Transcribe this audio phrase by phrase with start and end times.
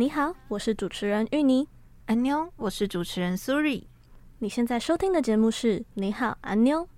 [0.00, 1.68] 你好，我是主持人芋泥。
[2.06, 3.86] 安妞，我是主持人苏瑞。
[4.38, 6.88] 你现在收听的节目是你好，安妞。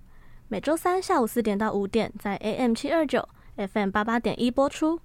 [0.47, 4.97] 每周三下午四点到五点，在 AM 七二九 FM 八八点一播出。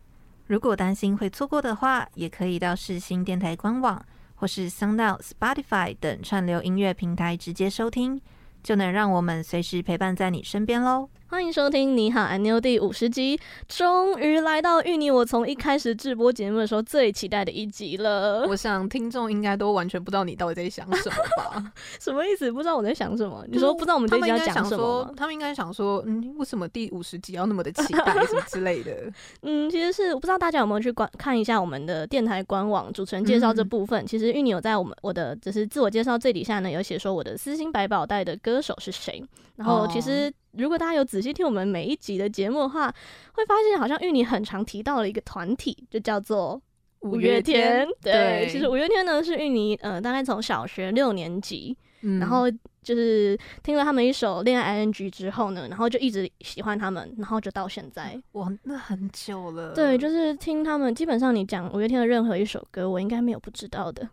[0.46, 4.00] 如果担心会错过的话，也可以到世新电台官网。
[4.36, 8.20] 或是 SoundOut、Spotify 等串流音乐平台直接收听，
[8.62, 11.10] 就能让我们随时陪伴在你身边喽。
[11.30, 15.10] 欢迎收听《你好，安妞》第五十集，终于来到芋泥。
[15.10, 18.46] 我从一开始直播节目的时候最期待的一集了。
[18.48, 21.72] 我想听众应该都完全不知道你到底在想什么吧？
[22.00, 22.50] 什么意思？
[22.50, 23.44] 不知道我在想什么？
[23.46, 25.12] 你说不知道我们这一集要讲什么？
[25.18, 29.12] 他们应该想说，嗯，为什么第五十集要那么的期待什么之类的？
[29.42, 34.02] 嗯，其实是我不知道大家有没有去观看一下我们的电台官网主持人介绍这部分。
[34.02, 39.22] 嗯、其实芋泥有在我们我的就是自我介绍最底下呢，有写说我的私心百宝袋的歌手是谁。
[39.56, 40.32] 然后其实。
[40.52, 42.94] 如果大家有仔细听我们每一集的节目的话，
[43.32, 46.60] 会发现好像芋泥很常提到了一个团体，就叫做
[47.00, 47.86] 五月天。
[48.02, 52.44] 对，对其实五月天呢是芋泥，呃，大概从小学六年级，嗯、然后。
[52.88, 59.74] 就是听了他们一首《恋爱 ING》之后呢，然后就一直喜欢他们，然后就到现在，哇，那很久了。
[59.74, 64.02] 对，就是听他们，基本上你讲五月天的任何一首歌，我应该没有不知道的。
[64.04, 64.08] 哦、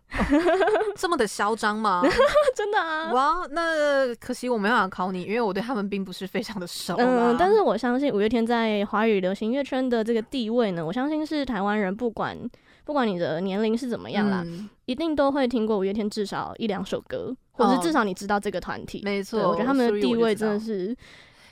[0.94, 2.02] 这么的嚣张吗？
[2.54, 3.10] 真的啊！
[3.12, 6.96] 哇，那可惜我没办法考你，因为我对他们并不是非常的熟。
[6.98, 12.36] 嗯，但是我相信五月天在华语流行乐圈的这个地位呢，我相信是台湾人不管
[12.86, 17.36] 不管你的年龄是怎么样啦，嗯、一定都会听过五月天至少一两首歌。
[17.58, 20.94] 或者至少你知道这个团体，没错，我觉得他们的地位真的是，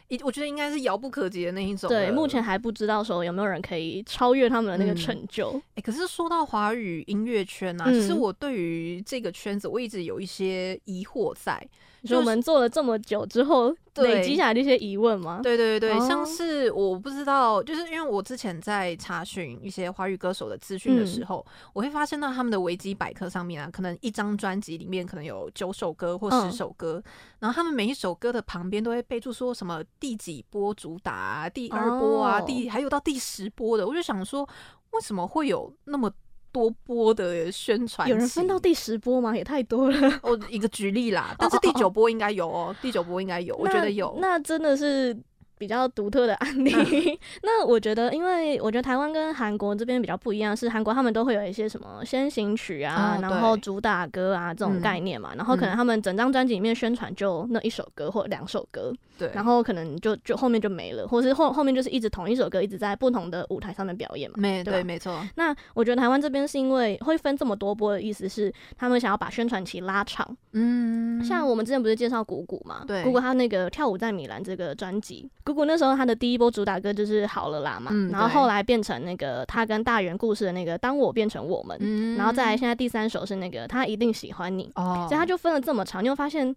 [0.09, 1.89] 一我觉得应该是遥不可及的那一种。
[1.89, 5.49] 对，目前还不知道说有没有人可以超越他们的那个成就。
[5.49, 11.67] 哎、嗯欸，可是说到华语音乐圈啊，嗯、其实我对于这个圈子我一直有一些疑惑在。
[12.05, 15.41] 就我们做了这么久之后，累积下来的一些疑问吗？
[15.43, 27.11] 对对对对，哦、像是我不知道，就是因为我之前在查询一些华语歌手的资讯的时候，嗯、我会发现到他们的维基百科上面啊，可能一张专辑里面可能有九首歌或十首歌，嗯、
[27.41, 34.47] 然后他们每一首歌的旁边都会备注说什么第几波主打啊，第二波啊，哦、第还有到第十波的，我就想说，
[34.91, 36.13] 为什么会有那么
[36.55, 39.37] 多波的宣传，有人分到第十波吗？
[39.37, 40.21] 也太多了。
[40.23, 44.17] 我，一个举例啦， 但是第九波应该有哦，第九波应该有，我觉得有。
[44.21, 45.17] 那真的是。
[45.57, 65.25] 比较独特的案例，嗯、 那我觉得，因为我觉得台湾跟韩国这边比较不一样，是韩国他们都会有一些什么先行曲啊，哦、然后主打歌啊这种概念嘛，嗯、然后可能他们整张专辑里面宣传就那一首歌或两首歌，对，然后可能就就后面就没了，或是后后面就是一直同一首歌一直在不同的舞台上面表演嘛，没对，对，没错。
[65.37, 76.15] 那我觉得台湾这边是因为会分这么多波的意思是，他们想要把宣传期拉长，嗯，像我们之前不是介绍鼓鼓嘛，对，鼓鼓他那个跳舞在米兰这个专辑，鼓鼓那时候他的。
[76.25, 86.55] 第一波主打歌就是好了啦嘛，嗯、然后后来变成那个他跟大圆故事的那个当我变成我们，嗯、然后再来现在第三首是那个他一定喜欢你，哦、所以他就分了这么长，你会发现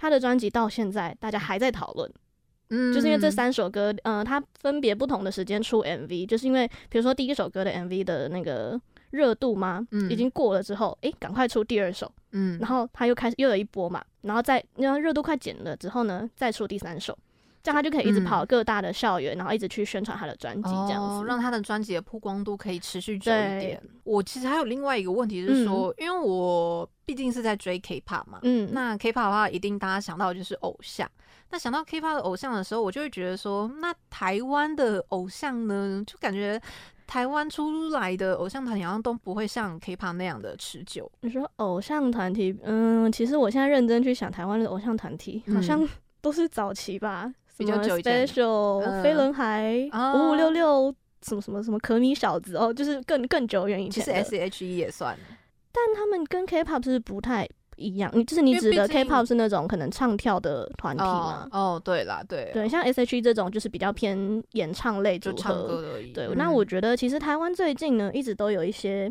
[0.00, 2.10] 他的专辑到现在大家还在讨论，
[2.70, 8.80] 嗯，就是因为这三首歌，嗯、呃，他分别不同的时间出 MV，就是因为比如说第一首歌的 MV 的那个
[9.10, 17.14] 热度嘛，嗯、已经过了之后，诶、欸，赶快出第二首，嗯，然后他又开始又有一波嘛，然后再然后热度快减了之后呢，再出第三首。
[17.62, 23.82] 这样他就可以一直跑各大的校园，嗯、然后一直去宣传他的专辑，这样子、哦、让他的专辑的曝光度可以持续久一点。
[24.04, 31.08] 我其实还有另外一个问题是说，嗯、因为我毕竟是在追 K-pop 嘛，嗯，那 K-pop 的话，一定大家想到的就是偶像。
[31.50, 36.60] 那想到 K-pop 的偶像的时候，我就会觉得说，那台湾的偶像呢，就感觉。
[37.06, 41.10] 台湾出来的偶像团体好像都不会像 K-pop 那样的持久。
[41.22, 45.84] 你说偶像团体，嗯，其实我现在认真去想，台湾的偶像团体好像
[46.20, 54.04] 都是早期吧，嗯、比较久 Special、飞轮海、五五六六，什么什么什么可米小子哦，就是更更久远以前。
[54.04, 55.16] 其实 S.H.E 也算，
[55.72, 57.48] 但他们跟 K-pop 是不太。
[57.76, 61.48] 一样，你就是你指的 K-pop 是那种可能唱跳的团体吗？
[61.50, 65.82] 哦，对啦，对对，像 S.H.E 这种就是比较偏演唱类组合。
[66.12, 69.10] 对，嗯、那我觉得其实台湾最近呢，一直都有一些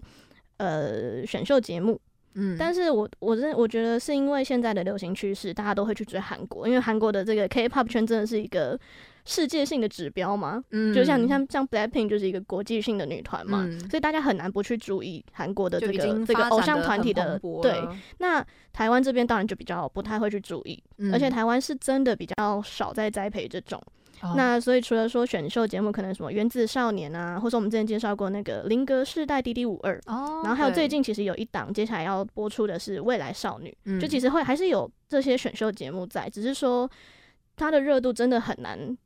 [0.57, 1.99] 呃选秀节目。
[2.39, 8.79] 嗯，但是我我认我觉得是因为现在的流行趋势，大家都会去追韩国，因为韩国的这个 K-pop 圈真的是一个
[9.25, 10.63] 世界性的指标嘛。
[10.71, 17.37] 嗯，就像你像像 Blackpink 就是一个国际性的女团嘛，嗯，所以大家很难不去注意韩国的这个这个偶像团体的。
[17.61, 17.81] 对，
[18.19, 23.81] 那台湾这边当然就比较不太会去注意，嗯，而且台湾是真的比较少在栽培这种。
[24.21, 24.35] Oh.
[24.35, 36.89] 那所以除了说选秀节目，可能什么原子少年啊，或者我们之前介绍过那个林格世代 D D 五二，哦，然后还有最近其实有一档接下来要播出的是未来少女，嗯，就其实会还是有这些选秀节目在，只是说
[37.55, 38.97] 它的热度真的很难。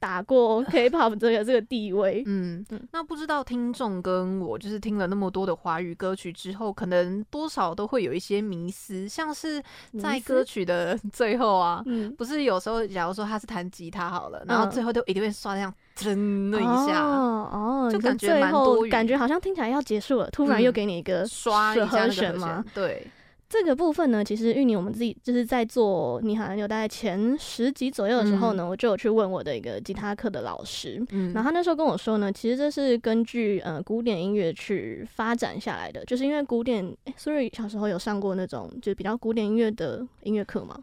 [0.00, 9.62] 打过 K-pop 这个这个地位，嗯，那不知道听众跟我就是听了那么多的华语歌曲之后，可能多少都会有一些迷思，像是
[10.00, 23.06] 在歌曲的最后啊，嗯，不是有时候假如说他是弹吉他好了，嗯，然后最后都一定会刷这样真的一下，哦，哦，就感觉蛮多余，感觉好像听起来要结束了，突然又给你一个刷一下和弦，对。
[23.50, 40.78] 这个部分呢，其实芋泥我们自己就是在做你好像有大概前十集左右的时候呢，嗯、我就有去问我的一个吉他课的老师，嗯，然后他那时候跟我说呢，其实这是根据呃古典音乐去发展下来的，就是因为古典，哎，Suri 小时候有上过那种就比较古典音乐的音乐课吗？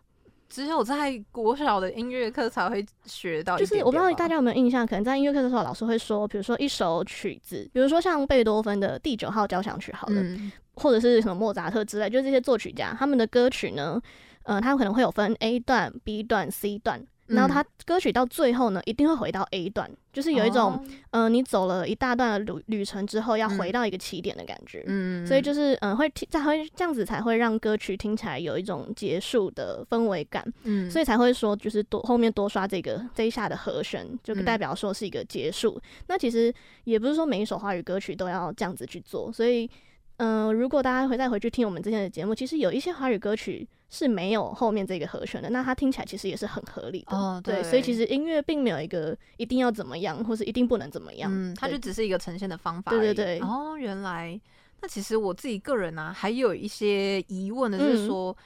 [0.50, 10.22] 只有在国小的音乐课才会学到就是我不知道大家有没有印象，可能在音乐课的时候，老师会说，比如说一首曲子，比如说像贝多芬的第九号交响曲，好了。
[10.22, 14.02] 嗯或者是什么莫扎特之类，就是这些作曲家他们的歌曲呢，
[14.44, 21.24] 呃，他们可能会有分 A 段、B 段、C 段，然后他歌曲到最后呢，一定会回到 A 段，就是有一种，嗯、哦。
[21.24, 35.74] 呃，你走了一大段的旅旅程之后，要回到一个起点的感觉，嗯，所以就是，嗯、呃，会听，才会这样子才会让歌曲听起来有一种结束的氛围感，嗯，所以才会说，就是多后面多刷这个这一下的和弦，就代表说是一个结束。
[35.76, 36.54] 嗯、那其实
[36.86, 39.70] 也不是说每一首华语歌曲都要这样子去做，所以。
[40.18, 47.16] 嗯、呃，如果大家会再回去听我们之前的节目，其实有一些华语歌曲是没有后面这个和弦的，那它听起来其实也是很合理的。
[47.16, 52.92] 哦，对，对，所以其实音乐并没有一个一定要怎么样，或是一定不能怎么样，嗯，它就只是一个呈现的方法。
[52.92, 53.40] 对对对。
[53.40, 54.40] 哦，原来，
[54.82, 58.32] 那其实我自己个人呢、啊，还有一些疑问的是说。
[58.32, 58.44] 嗯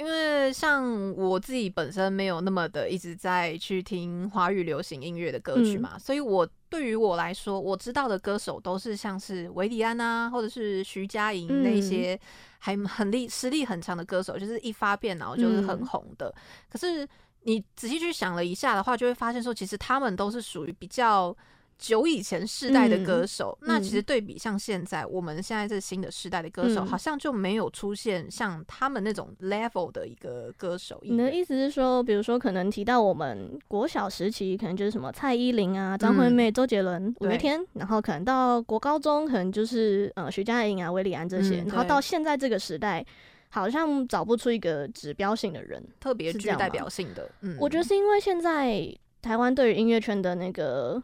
[0.00, 12.18] 因为像我自己本身没有那么的一直在去听华语流行音乐的歌曲嘛，嗯、所以我对于我来说，我知道的歌手都是像是韦礼安啊，或者是徐佳莹那些
[12.58, 16.32] 还很力实力很强的歌手，就是一发变然后就是很红的。
[16.34, 17.06] 嗯、可是
[17.42, 21.36] 你仔细去想了一下的话，就会发现说，其实他们都是属于比较。
[21.80, 31.00] 久以前世代的歌手，嗯、那其实对比像现在，嗯、我们现在这新的世代的歌手，好像就没有出现像他们那种 level 的一个歌手。
[31.02, 43.02] 你的意思是说，比如说可能提到我们国小时期，可能就是什么蔡依林啊、张惠妹、嗯、周杰伦、五月天，然后可能到国高中，可能就是呃徐佳莹啊、韦礼安这些，嗯、然后到现在这个时代，
[43.48, 47.30] 好像找不出一个指标性的人，特别具代表性的。
[47.40, 48.86] 嗯，我觉得是因为现在
[49.22, 51.02] 台湾对于音乐圈的那个。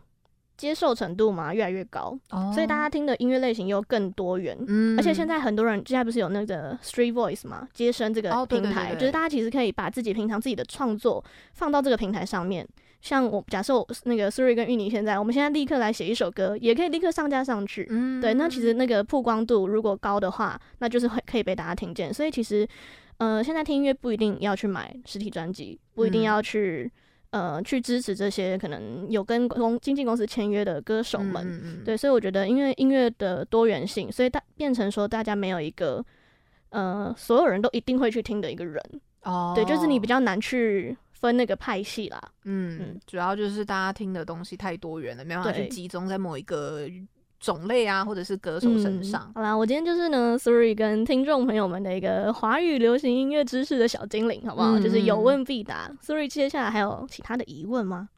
[0.57, 2.55] 接受程度嘛越来越高，oh.
[2.55, 4.57] 所以大家听的音乐类型又更多元。
[4.67, 11.23] 嗯，而且现在很多人现在不是有那个 Street Voice 嘛，接生这个平台，oh, 对对对对，就是大家其实可以把自己平常自己的创作
[11.53, 12.67] 放到这个平台上面。
[13.03, 17.87] 像我假设我那个 Suri 跟玉妮现在，我们现在立刻来写一首歌，也可以立刻上架上去。
[17.91, 22.13] 嗯，对，那其实那个曝光度如果高的话，那就是会可以被大家听见。
[22.13, 22.67] 所以其实，
[23.19, 26.91] 呃，现在听音乐不一定要去买实体专辑，不一定要去。
[26.95, 27.03] 嗯
[27.37, 36.03] 呃，去支持这些可能有跟公经纪公司签约的歌手们，对，所以我觉得因为音乐的多元性，所以大变成说大家没有一个
[36.71, 38.83] 呃所有人都一定会去听的一个人。
[39.25, 43.01] 哦，对，就是你比较难去分那个派系啦，嗯，嗯。
[43.07, 46.89] 主要就是大家听的东西太多元了，没办法去集中在某一个。
[47.39, 49.23] 种类啊，或者是歌手身上。
[49.29, 54.79] 嗯、好啦，我今天就是呢，Siri 跟听众朋友们的一个华语流行音乐知识的小精灵，好不好？
[54.79, 55.91] 嗯、就是有问必答。
[56.05, 58.09] Siri 接下来还有其他的疑问吗？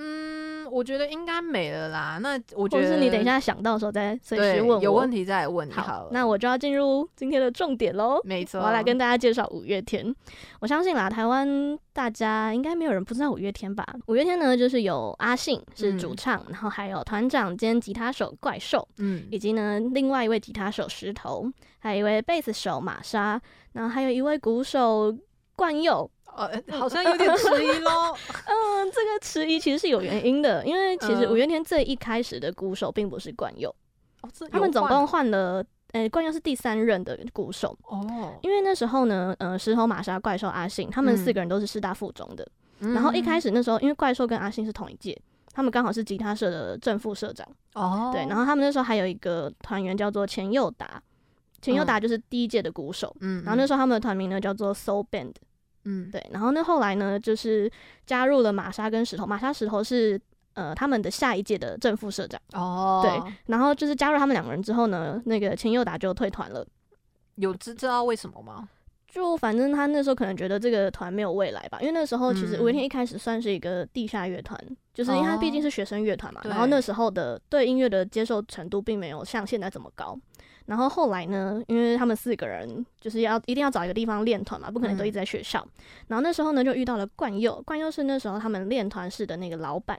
[0.00, 2.18] 嗯，我觉得应该没了啦。
[2.22, 5.82] 那我觉得是你等一下想到的时候再随时问我，有问题再来问你好。
[5.82, 8.20] 好，那我就要进入今天的重点喽。
[8.22, 10.14] 没错，我要来跟大家介绍五月天。
[10.60, 13.84] 我相信啦，台湾大家应该没有人不知道五月天吧？
[14.06, 21.50] 五月天呢，就是有阿信是主唱，嗯、然后还有团长兼吉他手怪兽，嗯，以及呢另外一位吉他手石头，
[21.80, 23.40] 还有一位贝斯手玛莎，
[23.72, 25.12] 然后还有一位鼓手
[25.56, 26.08] 冠佑。
[26.36, 28.14] 呃，好像有点迟疑喽。
[28.46, 33.74] 嗯，这个迟疑其实是有原因的，因为其实五月天最一开始的鼓手并不是冠佑，
[34.22, 37.76] 哦、他们总共换了，呃、欸，冠佑是第三任的鼓手。
[37.84, 42.46] 哦，因为那时候呢，呃，石头、玛莎、怪兽、阿信，他们四个人都是师大附中的。
[42.80, 45.20] 嗯、然后一开始那时候，因为怪兽跟阿信是同一届，
[45.52, 47.44] 他们刚好是吉他社的正副社长。
[47.74, 51.02] 哦，对，然后他们那时候还有一个团员叫做钱佑达，
[51.60, 53.12] 钱佑达就是第一届的鼓手。
[53.18, 55.32] 嗯，然后那时候他们的团名呢叫做 Soul Band。
[55.90, 57.70] 嗯，对，然后那，后来呢，就是
[58.04, 60.20] 加入了玛莎跟石头，玛莎石头是
[60.52, 62.38] 呃他们的下一届的正副社长。
[62.52, 66.66] 哦，对，然后就是加入他们两个人之后呢，那个钱佑达就退团了，
[67.36, 68.68] 有知知道为什么吗？
[69.10, 80.18] 就反正他那时候可能觉得这个团没有未来吧，因为那时候其实五月天一开始算是一个地下乐团，嗯、就是因为他毕竟是学生乐团嘛，哦、然后那时候的对音乐的接受程度并没有像现在这么高。
[80.68, 85.66] 然后后来呢，因为他们四个人就是要一定要找一个地方练团嘛，不可能都一直在学校。
[85.66, 89.98] 嗯、然后那时候呢，就遇到了冠佑，冠佑是那时候他们练团室的那个老板。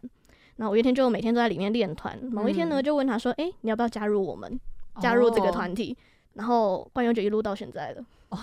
[0.58, 2.16] 然后五月天就每天都在里面练团。
[2.32, 4.60] 某一天呢，就问他说：“哎、嗯，你要不要加入我们？
[5.02, 8.06] 加入这个团体？”哦、然后冠佑就一路到现在了。
[8.30, 8.38] 哦，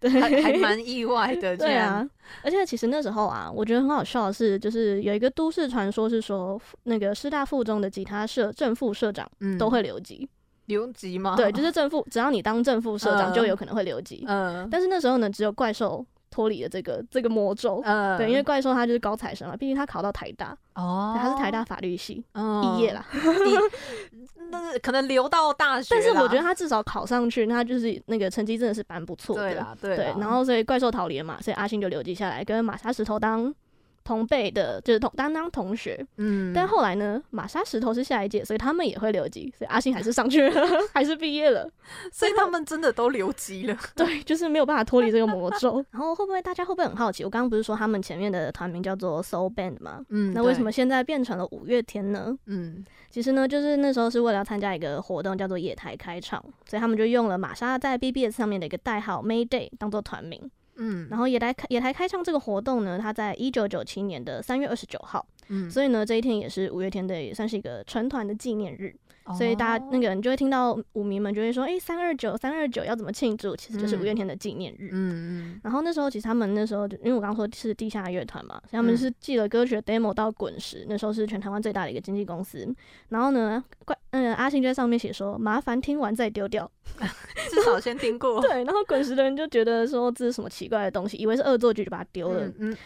[0.00, 1.54] 对，还还蛮意外的。
[1.56, 2.04] 对啊，
[2.42, 10.28] 而且其实那时候啊，我觉得很好笑的是，就是有一个都市传说是说，那个师大附中的吉他社正副社长都会留级。
[10.28, 10.28] 嗯
[10.72, 11.36] 留级吗？
[11.36, 14.24] 对，就是正副，只要你当正副社长，就有可能会留级。
[14.26, 17.80] 嗯，但是那时候呢，只有怪兽脱离了这个这个魔咒。
[17.84, 23.06] 嗯，对，因为怪兽他就是高材生嘛，毕竟他考到台大哦，他是台大法律系毕业了。
[24.50, 29.42] 但是可能留到大学，但是我觉得他至少考上去，他就是那个成绩真的是蛮不错的。
[29.42, 33.54] 对啦，对，然后所以怪兽逃离了嘛，所以阿星就留级下来跟玛莎石头当。
[34.04, 41.70] 同辈的，就是同担当同学，嗯，但后来呢，玛莎石头是下一届，所以他们也会留级，所以阿信还是上去了， 还是毕业了，
[42.10, 45.84] 所以他们真的都留级了， 对，就是没有办法脱离这个魔咒。
[45.90, 47.24] 然后会不会大家会不会很好奇？
[47.24, 50.00] 我刚刚不是说他们前面的团名叫做 Soul Band 吗？
[50.08, 52.36] 嗯，那为什么现在变成了五月天呢？
[52.46, 60.50] 嗯，其实呢，就是那时候是为了要参加一个活动，叫做野台开唱，所以他们就用了玛莎在 BBS 上面的一个代号 Mayday 当做团名。
[60.76, 68.94] 嗯，然后野台开野台开唱这个活动呢，它在一九九七年的三月二十九号，嗯，所以呢，这一天也是五月天的，也算是一个成团的纪念日。
[69.36, 73.54] 所以大家那个人就会听到舞迷们就会说，哎，三二九，三二九要怎么庆祝？
[73.54, 74.90] 其实就是五月天的纪念日。
[74.92, 75.60] 嗯嗯。
[75.62, 82.66] 然后那时候其实他们那时候，因为我刚刚说是地下乐团嘛，所以他们是寄了歌曲的 demo 到滚石，那时候是全台湾最大的一个经纪公司。
[83.10, 86.70] 然后呢，怪嗯阿信就在上面写说，麻烦听完再丢掉，
[87.48, 88.40] 至少先听过。
[88.40, 88.64] 对。
[88.64, 92.50] 然后滚石的人就觉得说这是什么奇怪的东西，以为是恶作剧，就把它丢了。
[92.58, 92.76] 嗯。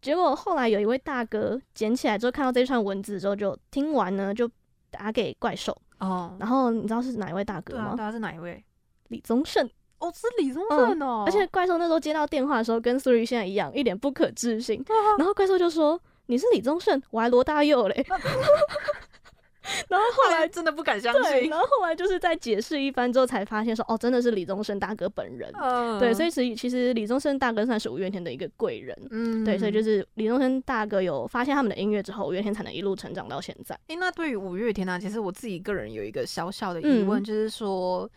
[0.00, 4.48] 结果后来有一位大哥捡起来之后，看到这串文字之后，就听完呢就。
[4.92, 7.94] 打给怪兽哦，然后你知道是哪一位大哥吗？
[7.96, 8.62] 他是哪一位？
[9.08, 9.68] 李宗盛
[9.98, 11.24] 哦，是李宗盛哦。
[11.26, 14.84] 而且怪兽那时候接到电话的时候，跟苏瑞现在一样，一脸不可置信。
[15.18, 18.06] 然后怪兽就说：“你是李宗盛，我还罗大佑嘞。”
[19.88, 25.50] 然后后来真的不敢相信，然后后来就是在解释一番之后，才发现说哦，真的是李宗盛大哥本人。
[25.60, 28.96] 嗯，对，所以其实其实李宗盛大哥算是五月天的一个贵人。
[29.10, 33.78] 嗯，对，所以就是李宗盛大哥有发现他们的音乐之后，五月天才能一路成长到现在。
[33.88, 38.10] 诶，那对于五月天呢、啊，其实我自己个人有一个小小的疑问，嗯、就是说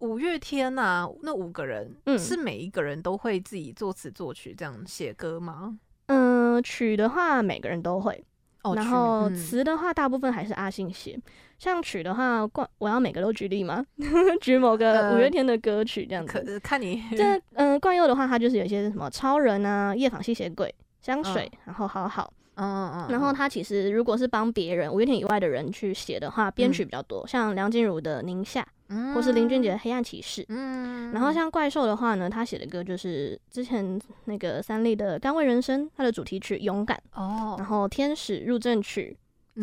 [0.00, 5.78] 五月天呐、啊，那五个人是每一个人都会自己作词作曲这样写歌吗？
[6.06, 8.24] 嗯，曲的话每个人都会。
[8.74, 11.18] 然后词的话，大部分还是阿信写。
[11.58, 13.84] 像曲的话，冠我要每个都举例吗？
[14.40, 16.32] 举某个五月天的歌曲这样子。
[16.40, 20.72] 可看你这嗯， 冠佑的话，他就是有一些什么超人啊、夜访吸血鬼、
[21.02, 22.32] 香水，然后好好。
[22.58, 23.10] 嗯嗯嗯。
[23.10, 28.60] 然后他其实如果是帮别人五月天以外的人去写的话，编曲比较多，像梁静茹的《宁夏》。
[29.14, 39.14] 或是林俊杰的《黑暗骑士》，嗯，然后像怪兽的话呢，他写的歌就是之前那个三立的《甘味人生》，他的主题曲《勇敢》哦，然后天使入阵曲、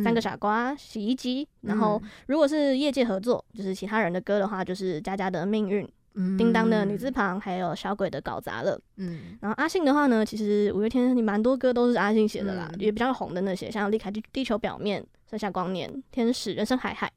[0.04, 5.90] 三个傻瓜、洗衣机，然后如果是业界合作，就是其他人的歌的话，就是家家的命运、
[6.38, 17.12] 叮当的女字旁，还有小鬼的搞砸了，嗯，然后阿信的话呢，其实五月天你蛮多歌都是阿信写的啦，也比较红的那些，像离开地地球表面、盛夏光年、天使、人生海海。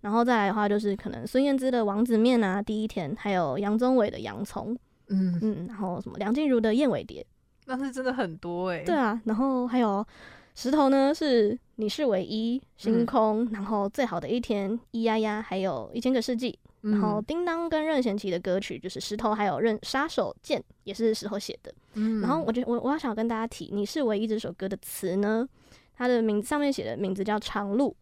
[0.00, 4.74] 然后再来的话，就是可能孙燕姿的王子面啊，第一天，还有杨宗纬的洋葱，
[5.08, 7.26] 嗯嗯，然后什么梁静茹的燕尾蝶，
[7.66, 8.84] 那是真的很多哎、欸。
[8.84, 10.06] 对啊，然后还有
[10.54, 16.56] 石头呢是你是唯一，星空，嗯、然后最好的一天，咿呀呀，还有一千个世纪。
[16.82, 21.74] 然后叮当跟任贤齐的歌曲就是石头，还有任杀手锏也是石头写的。
[21.94, 25.48] 嗯，然后我觉得我我要想跟大家提，你是唯一这首歌的词呢，
[25.94, 27.96] 它的名字上面写的名字叫长路，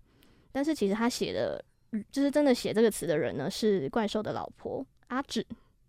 [0.52, 1.64] 但是其实他写的，
[2.10, 5.44] 就是真的写这个词的人呢是怪兽的老婆阿芷。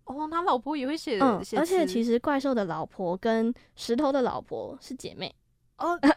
[0.05, 5.35] 哦，他老婆也会写，嗯，而且其实怪兽的老婆跟石头的老婆是姐妹。
[5.77, 6.13] 哦， 天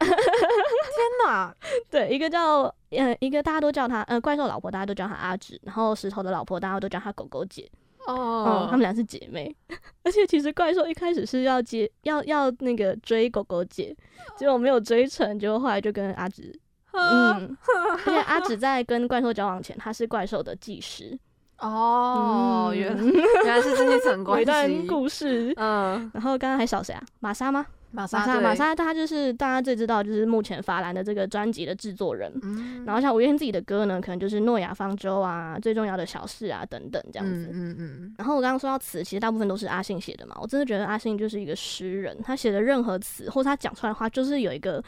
[1.26, 1.54] 哪！
[1.90, 7.70] 对，一个叫呃，一个大家都叫他呃，怪兽老婆，大家都叫他阿芷，然后石头的老婆，大家都叫他狗狗姐。
[8.06, 9.54] 哦，他们俩是姐妹，
[10.02, 13.94] 而且其实怪兽一开始是要接要要那个追狗狗姐，
[14.36, 16.58] 结果没有追成，结果后来就跟阿芷，
[16.92, 17.56] 嗯，
[18.06, 21.16] 而且阿芷在跟怪兽交往前，他是怪兽的技师。
[21.58, 22.96] 哦，原
[23.44, 25.52] 原来是这一层关系，一段故事。
[25.56, 27.02] 嗯，然后刚刚还少谁啊？
[27.20, 27.66] 玛莎吗？
[27.92, 32.32] 玛莎，玛莎，他就是大家最知道，就是目前法兰的这个专辑的制作人。
[32.42, 37.50] 嗯，然后像五月天自己的歌呢，可能就是《诺亚方舟》啊，《最重要的小事》啊等等这样子。
[37.52, 38.14] 嗯嗯。
[38.16, 40.36] 然后我刚刚说到词，其实大部分都是阿信写的嘛。
[40.40, 44.82] 我真的觉得阿信就是一个诗人，他写的任何词或者他讲出来的话，就是有一个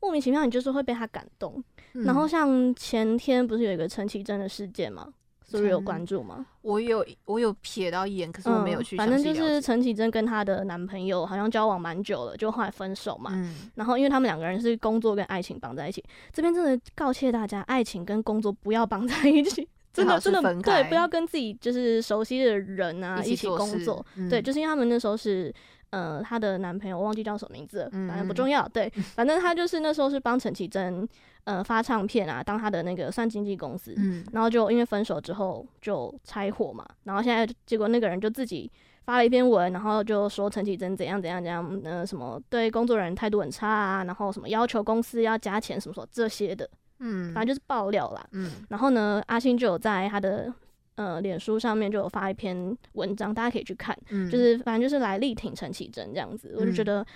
[0.00, 1.62] 莫名其妙，你就是会被他感动。
[2.04, 5.08] 然后像前天不是有一个陈绮贞的事件吗？
[5.48, 6.44] 是有关注吗？
[6.62, 8.98] 我有，我有瞥到一眼，可是我没有去、嗯。
[8.98, 13.30] 反正就是陈绮贞跟她的男朋友好像交往蛮久了，就后来分手嘛。
[13.34, 24.04] 嗯、然后因为他们两个人是工作跟爱情绑在一起，这边真的告诫大家，爱情跟工作不要绑在一起， 真的真的对，不要跟自己就是熟悉的人啊一起，工作。
[24.16, 25.54] 嗯、对，就是因为他们那时候是。
[25.90, 28.62] 呃，她的男朋友我忘记叫什么名字了，反正不重要。
[28.66, 31.08] 嗯、对，反正他就是那时候是帮陈绮贞
[31.46, 33.94] 呃发唱片啊，当他的那个算经纪公司。
[33.96, 38.70] 嗯，然后就因为分手之后就拆伙嘛，然后现在结果那个人就自己
[39.04, 46.68] 发了一篇文，然后就说陈绮贞怎样怎样怎样，呃，什么对工作人员态度很差啊，然后什么要求公司要加钱什么什么这些的。
[46.98, 48.26] 嗯，反正就是爆料啦。
[48.32, 50.52] 嗯，然后呢，阿信就有在他的。
[50.96, 57.06] 呃，脸书上面就有发一篇文章，大家可以去看，嗯、就是反正就是来力挺陈绮贞这样子，嗯、我就觉得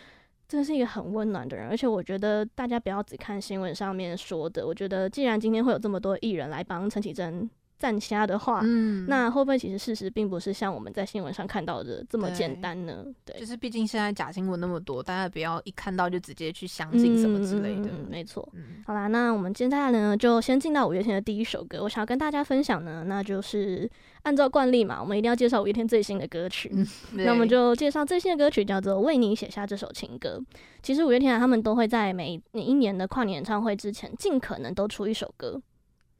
[0.50, 7.48] 真的是一个很温暖的人，而且我觉得大家不要只看新闻上面说的，我觉得既然今天会有这么多艺人来帮陈绮贞。
[7.80, 13.02] 赞瞎的话，嗯，那会不会其实事实并不是像我们在新闻上看到的这么简单呢？
[13.24, 17.88] 对，对就是毕竟现在假新闻那么多，大家不要一看到就直接去相信什么之类的。
[17.90, 18.46] 嗯，没错。
[18.52, 21.82] 嗯，好啦，那我们接下来呢，就先进到五月天的第一首歌。
[21.82, 23.90] 我想要跟大家分享呢，那就是
[24.24, 26.70] 按照惯例嘛，我们一定要介绍五月天最新的歌曲。
[26.74, 26.86] 嗯，
[27.24, 30.38] 那我们就介绍最新的歌曲，叫做《为你写下这首情歌》。
[30.82, 35.58] 其实五月天啊，他们都会在每每一年的跨年演唱会之前，尽可能都出一首歌。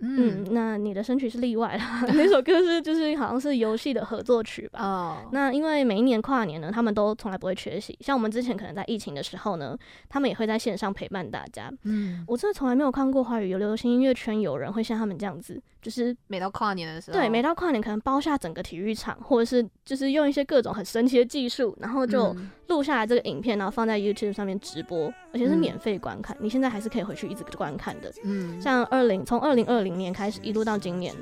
[0.00, 2.04] 嗯，那你的神曲是例外啦。
[2.14, 4.80] 那首歌是就是好像是游戏的合作曲吧。
[4.82, 5.16] 哦。
[5.32, 7.96] 那因为每一年跨年呢，他们都从来不会缺席。
[8.00, 9.76] 像我们之前可能在疫情的时候呢，
[10.08, 11.70] 他们也会在线上陪伴大家。
[11.84, 12.24] 嗯。
[12.26, 22.34] 我真的从来没有看过华语有流行音乐圈有人会像他们这样子，就是每到跨年的时候，对，每到跨年可能包下整个体育场，或者是就是用一些各种很神奇的技术，然后就
[22.68, 26.34] 录下来这个影片，然后放在 YouTube 上面直播，而且是免费观看。
[26.40, 26.46] 嗯。
[26.46, 28.10] 你现在还是可以回去一直观看的。
[28.24, 28.58] 嗯。
[28.60, 29.89] 像二零从二零二零。
[29.96, 31.14] 年开始一路到今年，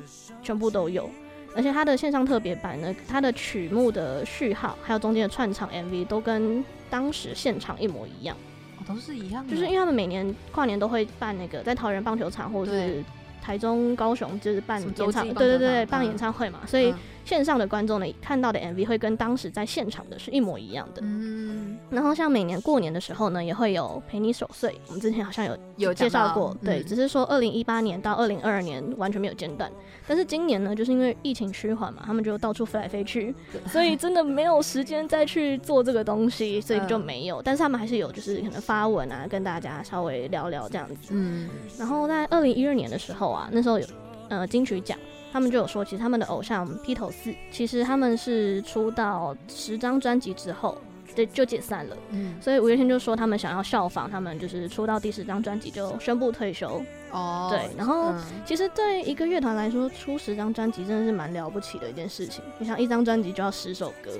[0.42, 1.09] 全部都有，
[1.54, 8.37] 而且它的线上特别版呢，它的曲目的序号，还有中间的串场 MV 都跟当时现场一模一样，
[8.78, 13.04] 哦，都是一样的，就是因为他们每年跨年都会办那个在桃园棒球场或者是
[13.42, 16.94] 台中、高雄，就是办演唱，对对对，办演唱会嘛，所以。
[17.29, 21.03] 线上的观众呢，看到的 MV 会跟当时在现场的是一模一样的。
[21.05, 24.81] 嗯，然后像每年过年的时候呢，也会有陪你守岁。
[24.87, 29.71] 我们之前好像有有介绍过，对，嗯、只是说二零一八年到二零二二年完全没有间断。
[30.07, 33.35] 但是今年呢，就是因为疫情趋缓嘛，他们就到处飞来飞去，
[33.67, 37.43] 所以真的没有时间再去做这个东西，所以就没有。
[37.43, 41.11] 但是他们还是有，就是可能发文啊，跟大家稍微聊聊这样子。
[41.11, 41.47] 嗯，
[41.79, 43.87] 然后在二零一二年的时候啊，那时候有
[44.31, 44.99] 呃金曲奖。
[45.33, 50.79] 他们就有说，其实他们的偶像披头四，其实他们是出道十张专辑之后，
[51.14, 51.97] 对，就解散了。
[52.11, 56.83] 嗯，所以五月天就说他们想要效仿他们，就是出道第十张专辑就宣布退休。
[57.11, 62.43] 哦，对，然后、嗯、其实对一个乐团来说，出十张专辑真的是蛮了不起的一件事情。
[62.59, 64.11] 你想，一张专辑就要十首歌，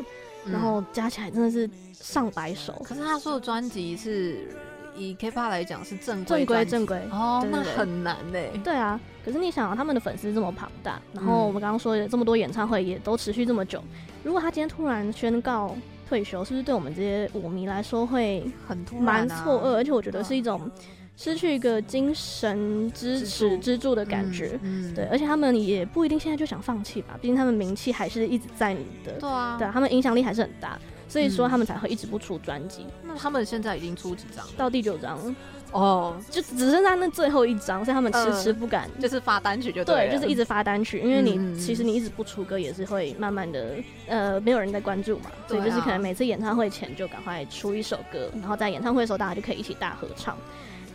[0.44, 2.73] 然后加起来真的是上百首。
[2.85, 4.49] 可是他说的专辑是。
[4.98, 8.50] 以 K-pop 来讲是正规正规正规哦，对对对，那很难嘞。
[8.64, 13.82] 对啊，可是你想啊，他们的粉丝这么庞大，然后我们刚刚说的这么多演唱会也都持续这么久，
[14.22, 15.76] 如果他今天突然宣告
[16.08, 19.74] 退休，是不是对我们这些舞迷来说会很突然、蛮错愕？
[19.74, 20.70] 而且我觉得是一种
[21.16, 24.58] 失去一个精神支持支柱的感觉。
[24.62, 29.12] 嗯，对，而且他们也不一定现在就想放弃吧，毕竟他们名气还是一直在你的。
[29.20, 30.78] 对啊，对啊，他们影响力还是很大。
[31.09, 32.87] 所以说他们才会一直不出专辑。
[33.03, 34.47] 那他们现在已经出几张？
[34.57, 35.35] 到第九张
[35.73, 43.75] 哦，就只剩下那最后一张，所以他们迟迟不敢，就是发单曲就对，对，就是一直发单曲，因为你其实你一直不出歌也是会慢慢的
[44.07, 50.37] 呃没有人在关注嘛，所以就是可能每次演唱会前就赶快出一首歌，然后在演唱会的时候大家就可以一起大合唱。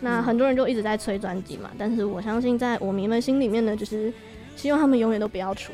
[0.02, 4.12] 那很多人就一直在催专辑嘛，但是我相信在我迷们心里面呢，就是
[4.56, 5.71] 希望他们永远都不要出，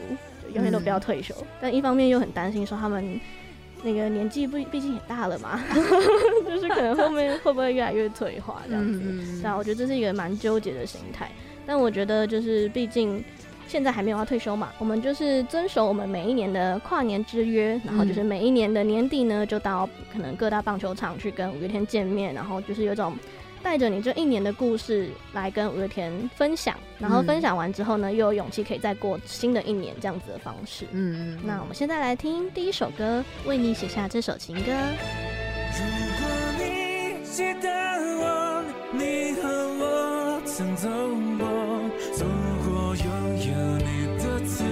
[0.54, 1.34] 永远都不要退休。
[1.40, 3.20] 嗯、但一方面又很担心说他们
[3.82, 5.60] 那个年纪不毕竟也大了嘛，
[6.46, 9.00] 就是可能后面会不会越来越退化这样子。
[9.04, 11.30] 嗯、对啊，我觉得这是一个蛮纠结的心态。
[11.66, 13.24] 但我觉得就是毕竟
[13.68, 23.14] 现在还没有要退休嘛，我们就是遵守我们每一年的跨年之约，然后就是每一年的年底呢，就到可能各大棒球场去跟五月天见面，然后就是有种。
[23.62, 30.86] 带着你这一年的故事来跟五月天分享，然后分享完之后呢，又有勇气可以再过新的一年这样子的方式。
[30.92, 31.40] 嗯嗯。
[31.44, 34.72] 那我们现在来听第一首歌，为你写下这首情歌。
[35.72, 35.86] 如
[36.20, 37.70] 果你记得
[38.20, 39.48] 我，你和
[39.80, 40.90] 我曾走
[41.38, 41.48] 过，
[42.14, 42.26] 走
[42.66, 43.06] 过拥
[43.48, 44.64] 有你的姿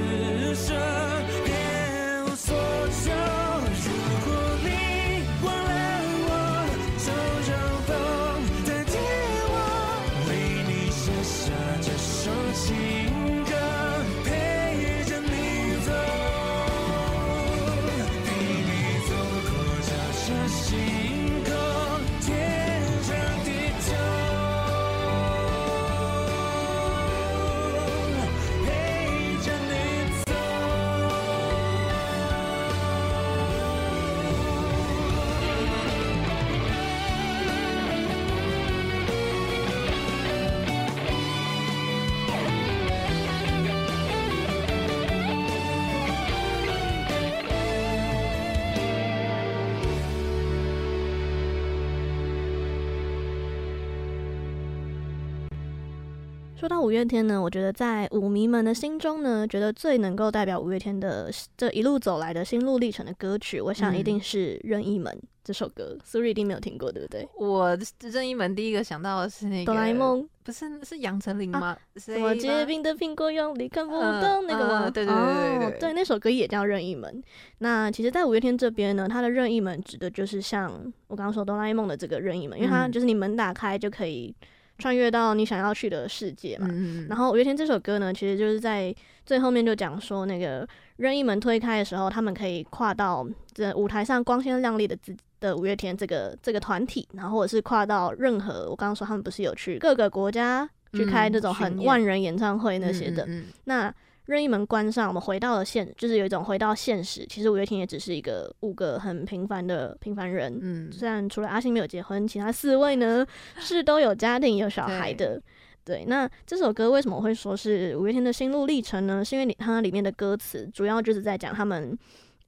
[56.58, 65.96] 说到五月天呢，我觉得在舞迷们的心中呢，觉得最能够代表五月天的这一路走来的心路历程的歌曲，我想一定是《任意门》这首歌。
[66.04, 67.30] 苏瑞一定没有听过，对不对？
[67.38, 71.78] 我任意门第一个想到的是那个哆啦 A 梦，不是是杨丞琳吗？
[71.98, 74.90] 什么结冰的苹果用力看不懂那个吗？
[74.90, 77.22] 对对对对对，对，那首歌也叫《任意门》。
[77.60, 80.72] 那其实，在五月天这边呢，它的任意门指的就是像
[81.06, 84.36] 我刚刚说哆啦 A 梦的这个任意门，因为它就是你门打开就可以。
[84.78, 88.94] 穿越到你想要去的世界嘛，嗯、然后五月天这首歌呢，其实就是在
[89.26, 103.28] 最后面就讲说，那个任意门推开的时候，他们可以跨到这舞台上光鲜亮丽的自的五月天这个这个团体，然后或者是跨到任何我刚刚说他们不是有去各个国家去开那种很万人演唱会那些的，
[103.66, 103.94] 那。
[104.28, 107.26] 任意门关上，我们回到了现，就是有一种回到现实。
[107.28, 110.60] 其实五月天也只是一个五个很平凡的平凡人。
[110.62, 113.26] 嗯，虽然除了阿信没有结婚，其他四位呢
[113.58, 115.42] 是都有家庭有小孩的。
[115.86, 119.24] 对，对，那这首歌为什么会说是五月天的心路历程呢？
[119.24, 121.98] 是因为它里面的歌词主要就是在讲他们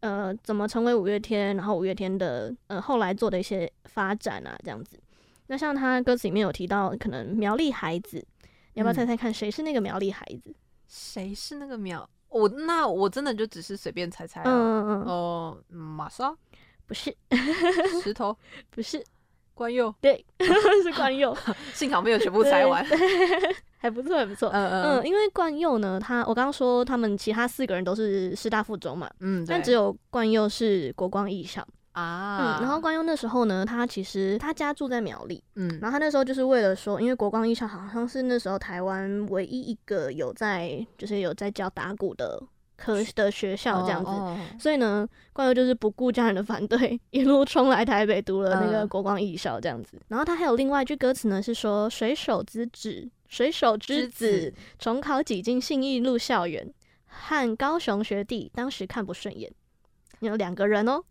[0.01, 4.99] 呃怎么成为五月天，然后五月天的呃后来做的一些发展啊这样子。
[5.47, 8.17] 那像他歌词里面有提到可能苗栗孩子，
[8.73, 10.53] 你要不要猜猜看谁是那个苗栗孩子？
[10.89, 12.09] 谁是那个苗？
[12.27, 14.51] 我那我真的就只是随便猜猜啊。
[14.51, 16.35] 嗯嗯哦，玛莎
[16.85, 17.15] 不是，
[18.03, 18.35] 石头
[18.69, 19.03] 不是，
[19.53, 20.25] 冠佑对，
[20.83, 21.35] 是冠佑。
[21.73, 22.83] 幸好没有全部猜完，
[23.77, 24.49] 还不错，还不错。
[24.49, 31.65] 嗯嗯嗯，因为冠佑呢，他我刚刚说他们其他四个人都是师大附中嘛，嗯，但只有冠佑是国光艺校。
[31.99, 42.41] 啊，嗯，然后关佑那时候呢，他其实他家住在苗栗，嗯，然后他那时候就是为了说，因为国光艺校好像是那时候台湾唯一一个有在就是有在教打鼓的
[42.77, 49.97] 科的学校这样子，哦哦、所以呢，冠佑就是不顾家人的反对， 一路冲来台北读了那个国光艺校这样子。
[49.97, 56.73] 嗯、然后他还有另外一句歌词呢，是说水手之子，水手之子重考挤进信义路校园，
[57.05, 59.51] 和高雄学弟当时看不顺眼，
[60.21, 61.03] 有两个人哦。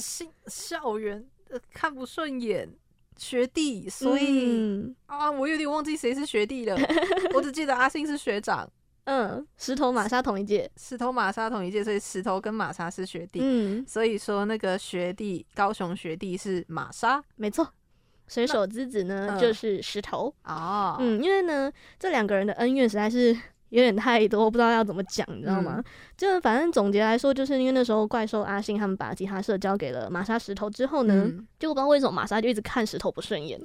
[0.00, 1.24] 新校园
[1.72, 2.68] 看不顺眼
[3.16, 6.76] 学弟，所以、嗯、啊，我有点忘记谁是学弟了。
[7.34, 8.68] 我只记得阿信是学长。
[9.04, 13.40] 嗯，石头玛莎同一届，石头玛莎同一届，所以石头跟玛莎是学弟。
[13.42, 17.68] 嗯，所以说那个学弟高雄学弟是玛莎，没错。
[18.26, 20.34] 水手之子呢，就是石头。
[20.44, 23.36] 哦，嗯，因为呢，这两个人的恩怨实在是。
[23.74, 25.74] 有点太多，不知道要怎么讲，你知道吗？
[25.78, 25.84] 嗯、
[26.16, 33.60] 就反正总结来说，就是因为那时候怪兽阿信他们把吉他社交给了玛莎石头之后呢，嗯、就不知道为什么玛莎就一直看石头不顺眼，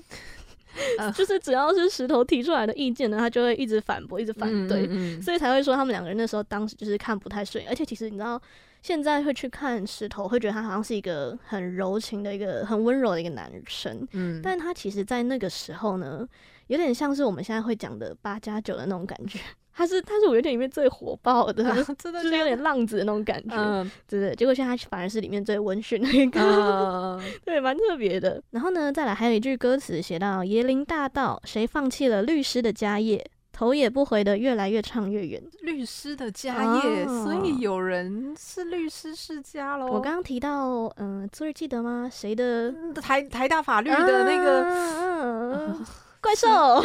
[0.97, 7.71] 呃、 就是只要是石头提出来的意见呢，他就会一直反驳，一直反对，嗯嗯嗯，所以才会说他们两个人那时候当时就是看不太顺眼。
[7.71, 8.41] 而且其实你知道，
[8.81, 16.27] 现在会去看石头，会觉得他好像是一个很柔情的一个很温柔的一个男生，嗯，但他其实在那个时候呢，
[16.65, 19.37] 有点像是我们现在会讲的八加九的那种感觉。
[19.79, 21.63] 他是他是五月天里面最火爆的，
[21.97, 24.35] 真的就是有点浪子的那种感觉，嗯，对对。
[24.35, 28.43] 结果现在他反而是里面最温驯的一个，嗯、 对，蛮特别的。
[28.49, 39.87] 然后呢，再来还有一句歌词写到：“椰林大道，谁放弃了律师的家业，头也不回的越来越唱越远。”律师的家业，哦、所以有人是律师世家喽。
[39.87, 42.09] 我刚刚提到，嗯、呃，昨日记得吗？
[42.11, 44.63] 谁的台台大法律的那个？
[44.65, 45.79] 啊啊
[46.21, 46.81] 怪兽、哦，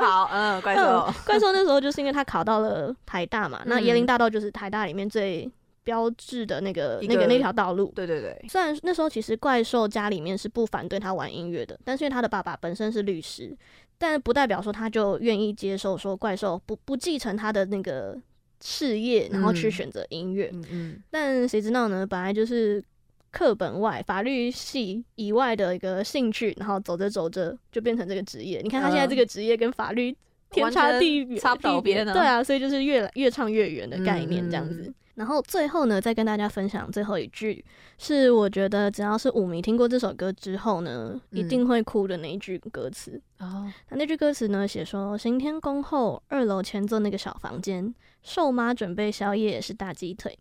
[0.00, 5.50] 好， 嗯，怪兽、嗯，怪兽那时候就是因为他考到了台大嘛，嗯、那椰林大道就是台大里面最
[5.82, 7.90] 标志的那个、个那个那条道路。
[7.94, 8.38] 对对对。
[8.48, 13.56] 虽然那时候其实怪兽家里面是不反对他玩音乐的，但是因为他的爸爸本身是律师，
[13.96, 18.14] 但不代表说他就愿意接受说怪兽不不继承他的那个
[18.60, 20.50] 事业，然后去选择音乐。
[20.52, 21.02] 嗯嗯。
[21.10, 22.06] 但谁知道呢？
[22.06, 22.84] 本来就是。
[23.36, 28.62] 课本外，法律系以外的一个兴趣，然后走着走着就变成这个职业。
[28.62, 30.16] 你看他现在这个职业跟法律
[30.48, 32.14] 天差地远，差不多边呢。
[32.14, 34.84] 对啊，所以就是越来越唱越远的概念这样子。
[34.86, 37.62] 嗯、然后最后呢，再跟大家分享最后一句，
[37.98, 43.20] 是我觉得只要是舞迷听过这首歌之后呢，一定会哭的那一句歌词。
[43.38, 50.38] 哦，那那句歌词呢，写说行天宫后二楼前座那个小房间，瘦妈准备宵夜是大鸡腿。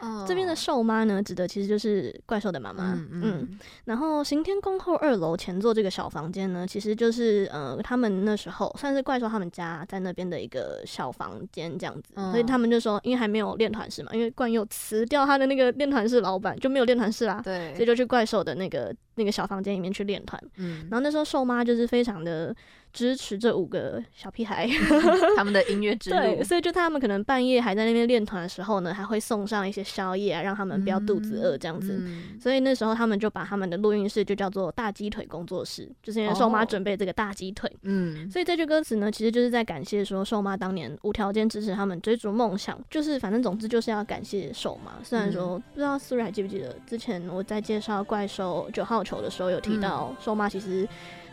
[0.00, 0.26] Oh.
[0.26, 2.92] 这边的兽妈呢，指的其实就是怪兽的妈妈。
[2.92, 12.12] 嗯，嗯，嗯，然后行天宫后二楼前座这个小房间呢，其实就是呃，他们那时候算是怪兽他们家在那边的一个小房间这样子。
[12.16, 12.32] Oh.
[12.32, 17.40] 所以他们就说，因为还没有练团室嘛，因为冠佑辞掉他的那个练团室老板，就没有练团室啦。
[17.44, 20.42] 对，所以就去怪兽的那个那个小房间里面去练团。
[20.56, 22.54] 嗯，然后那时候兽妈就是非常的。
[22.92, 24.68] 支持这五个小屁孩
[25.36, 32.02] 他们的音乐之路，对，所以就他们可能半夜还在那边练团的时候呢，还会送上一些宵夜啊，让他们不要肚子饿这样子。
[32.40, 37.70] 所以那时候他们就把他们的录音室就叫做大鸡腿工作室，就是因为瘦妈准备这个大鸡腿。
[37.82, 44.92] 嗯，所以这句歌词呢，其实就是在感谢说瘦妈当年无条件支持他们追逐梦想，就是反正总之就是要感谢瘦妈。
[45.02, 50.86] 虽然说、嗯、不知道苏瑞还记不记得之前我在介绍怪兽九号球的时候有提到瘦妈其实。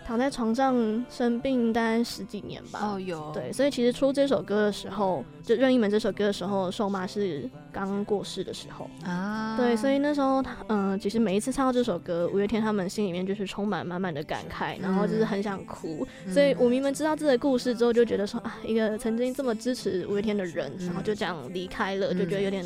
[0.09, 2.79] 躺在床上生病，大概十几年吧。
[2.81, 3.31] 哦，有。
[3.31, 9.55] 对，所以其实出这首歌的时候，就任意门这首歌的时候，瘦妈是刚过世的时候啊。
[9.55, 16.03] 对，所以那时候他，嗯、呃，其实每一次唱到这首歌，五月天他们心里面就是充满满满的感慨，然后就是很想哭。
[16.25, 22.65] 嗯、所以舞迷们知道这个故事之后，就觉得说啊，一个曾经这么支持五月天的人，然后就这样离开了，嗯、就觉得有点。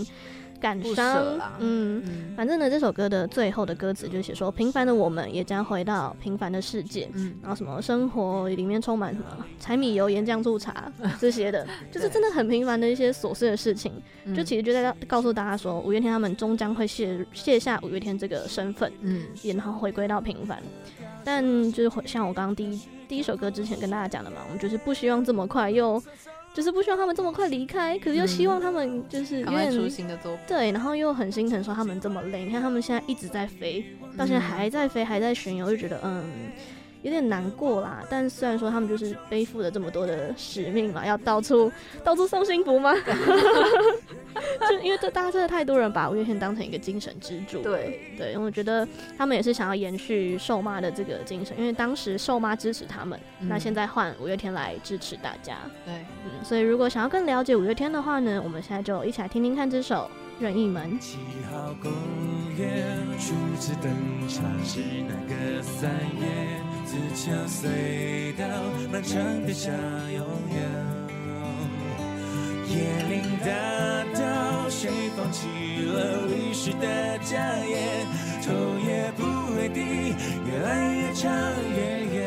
[0.63, 1.21] 感伤，
[1.60, 13.91] 嗯，嗯，反正呢，这首歌的最后的歌词就是写说，平凡的我们也将回到平凡的世界，嗯，然后什么生活里面充满什么柴米油盐酱醋茶 这些的，就是真的很平凡的一些琐碎的事情，
[14.34, 20.63] 就其实就在告诉大家说，五月天他们终将会卸卸下五月天这个身份，嗯，也然后回归到平凡，
[21.26, 26.02] 但就是像我刚刚第一第一首歌之前跟大家讲的嘛，我们就是不希望这么快又。
[26.54, 33.84] 就是不希望他们这么快离开，可是又希望他们就是有点出新的作品，对，然后又很心疼说他们这么累，你看他们现在一直在飞，
[34.18, 36.24] 到现在还在飞，还在巡游，就觉得嗯。
[37.04, 41.72] 有点难过啦，但虽然说他们就是背负了这么多的使命嘛，要到处
[42.04, 42.94] 到处送幸福吗？
[44.68, 48.88] 就因为这大家真的太多人把五月天当成一个精神支柱，对对，因为我觉得
[49.18, 55.94] 他们也是想要延续瘦妈的这个精神，因为当时瘦妈支持他们，嗯、那现在换五月天来支持大家，对，
[56.26, 60.10] 嗯，所以如果想要更了解五月天的话呢，我们现在就一起来听听看这首。
[60.39, 61.00] 任意门。
[61.00, 61.17] 七
[61.52, 61.91] 号公
[62.58, 63.91] 园初次登
[64.28, 68.46] 场是那个三月，自强隧道
[68.91, 70.58] 漫长的小永远。
[72.69, 72.76] 椰
[73.08, 73.48] 林大
[74.19, 75.48] 道，谁放弃
[75.86, 78.06] 了律师的家业？
[78.41, 78.52] 头
[78.86, 79.80] 也不回地，
[80.46, 81.32] 越来越长
[81.69, 81.78] 越
[82.15, 82.17] 远。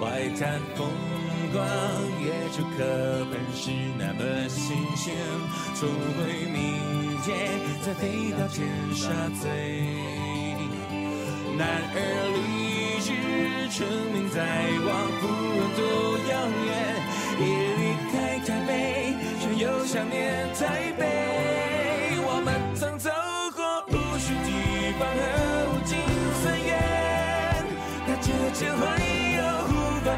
[0.00, 1.11] 外滩风。
[1.52, 1.62] 光
[2.18, 2.82] 野猪课
[3.30, 5.14] 本是那么新鲜，
[5.74, 5.86] 重
[6.16, 6.56] 回民
[7.20, 7.36] 间，
[7.84, 9.46] 再飞到尖沙咀。
[11.58, 11.96] 男儿
[12.32, 13.12] 立志，
[13.68, 14.40] 成名在
[14.86, 15.80] 望，不论多
[16.30, 16.32] 遥
[16.64, 16.72] 远，
[17.38, 17.40] 一
[17.76, 18.14] 离开
[18.46, 18.70] 台北，
[19.38, 21.00] 却又想念台北。
[22.24, 23.10] 我们曾走
[23.54, 24.48] 过无数地
[24.98, 25.20] 方和
[25.68, 26.00] 无尽
[26.40, 26.72] 岁月，
[28.06, 28.80] 那这件怀
[29.36, 29.70] 有无
[30.02, 30.16] 法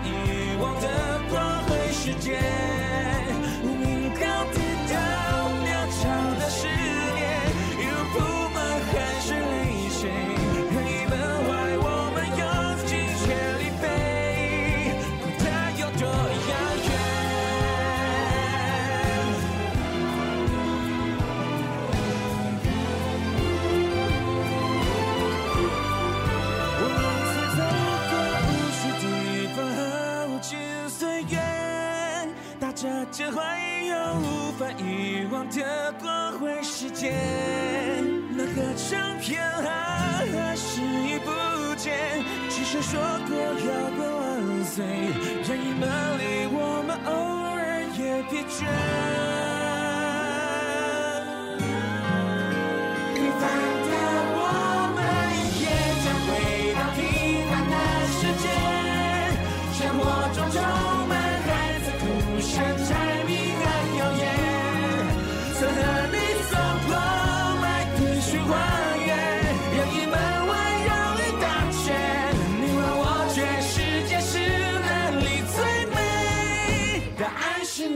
[37.11, 37.44] can.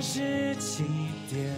[0.00, 0.84] 是起
[1.28, 1.52] 点。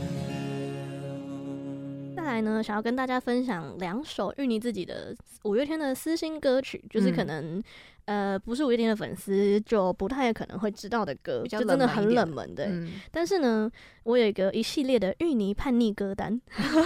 [2.16, 7.62] 再来呢，想要跟大家分享两首芋泥自己的五月天的私心歌曲，就是可能、嗯。
[8.07, 12.66] 呃，不是五月天的粉丝就不太可能会知道的歌，就真的很冷门的。
[12.66, 13.70] 嗯、但是呢，
[14.03, 16.40] 我有一个一系列的芋泥叛逆歌单，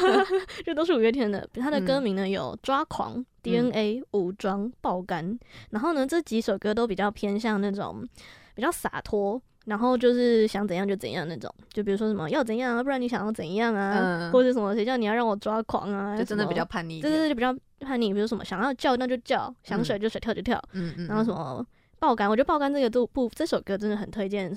[0.66, 1.48] 这都是五月天的。
[1.54, 5.38] 他的歌名呢有《抓狂》、嗯、DNA、武装、爆肝。
[5.70, 8.06] 然后呢，这几首歌都比较偏向那种
[8.54, 9.40] 比较洒脱。
[9.64, 18.12] 然后就是想怎样就怎样那种，就比如说什么要怎样啊，不然你想要怎样啊，嗯、或者什么谁叫你要让我抓狂啊，就真的比较叛逆，对对对，就比较叛逆。
[18.12, 21.64] 比如什么想要叫那就叫，想甩就甩，跳就跳，嗯嗯，然后什么
[21.98, 24.54] 爆肝，我觉得爆肝这个都不，这首歌真的很推荐。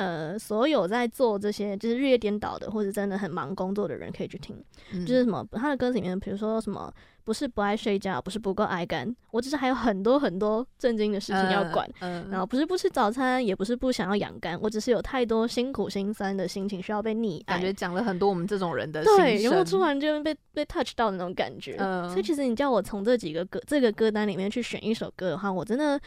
[0.00, 4.56] 呃，所有在做这些就是日夜颠倒的，或者真的很忙工作的人可以去听，
[4.94, 6.90] 嗯、就是什么他的歌词里面，比如说什么
[7.22, 11.86] 不是不爱睡觉，不是不够爱干，我只是还有很多很多正经的事情要管，
[12.30, 26.00] 然后不是不吃早餐，也不是不想要养肝，我只是有太多辛苦心酸的心情需要被溺爱，感觉讲了很多我们这种人的对，然后突然就被被 touch 到的那种感觉，嗯、所以其实你叫我从这几个歌这个歌单里面去选一首歌的话，我真的。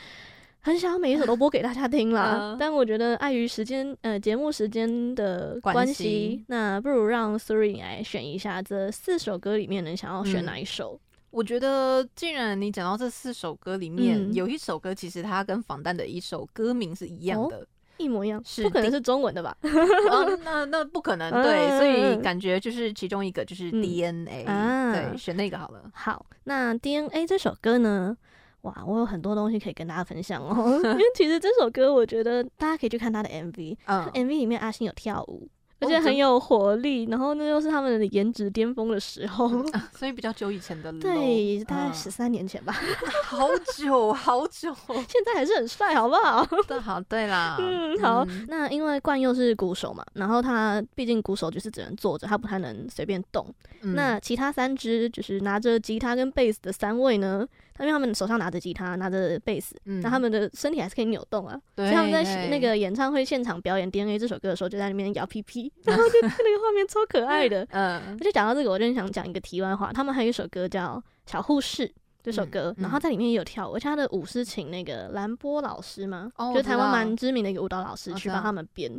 [0.66, 10.98] 很想每一首都播给大家听啦，但我觉得碍于时间，呃，节目时间的关系，那不如让 Suri 来选一下这四首歌里面，能想要选哪一首？
[11.32, 19.58] 我觉得，既然你讲到这四首歌里面有一首歌，其实它跟防弹的一首歌名是一样的，一模一样，是不可能是中文的吧？
[20.46, 25.92] 那那不可能， 对，所以感觉就是其中一个就是 DNA，对，选那个好了。
[25.94, 28.16] 好，那 DNA 这首歌呢？
[28.64, 30.80] 哇，我有很多东西可以跟大家分享哦。
[30.84, 33.78] 因为 其实这首歌，我觉得大家可以去看他的 MV。
[33.86, 35.48] 嗯，MV 里面阿信有跳舞，
[35.80, 37.04] 而且很有活力。
[37.10, 39.50] 然后那又是他们的颜值巅峰的时候，
[39.94, 40.94] 所以比较久以前的。
[40.94, 42.74] 对，大概十三年前吧。
[43.26, 44.74] 好久好久，
[45.10, 46.46] 现在还是很帅，好不好？
[46.66, 47.58] 对，好，对啦。
[47.60, 48.26] 嗯，好。
[48.48, 53.46] 那因为冠佑是鼓手嘛，然后他毕竟鼓手就是只能坐着，他不太能随便动。
[53.82, 57.46] 那其他三支就是拿着吉他跟贝斯的三位呢？
[57.80, 61.60] 因为他们手上拿着吉他，拿着贝斯，那、嗯、他们的身体还是可以扭动啊。
[61.76, 67.68] 所以他们在那个演唱会现场表演《DNA》这首歌的时候，就在里面摇屁屁， 然后就那个画面超可爱的。
[67.72, 69.92] 嗯，就讲到这个，我就想讲一个题外话。
[69.92, 71.88] 他们还有一首歌叫《小护士》
[72.22, 78.92] 这首歌，嗯、然后在里面也有跳舞，而且他的舞是请那个蓝波老师嘛，哦、就台湾蛮知名的一个舞蹈老师去帮他们编。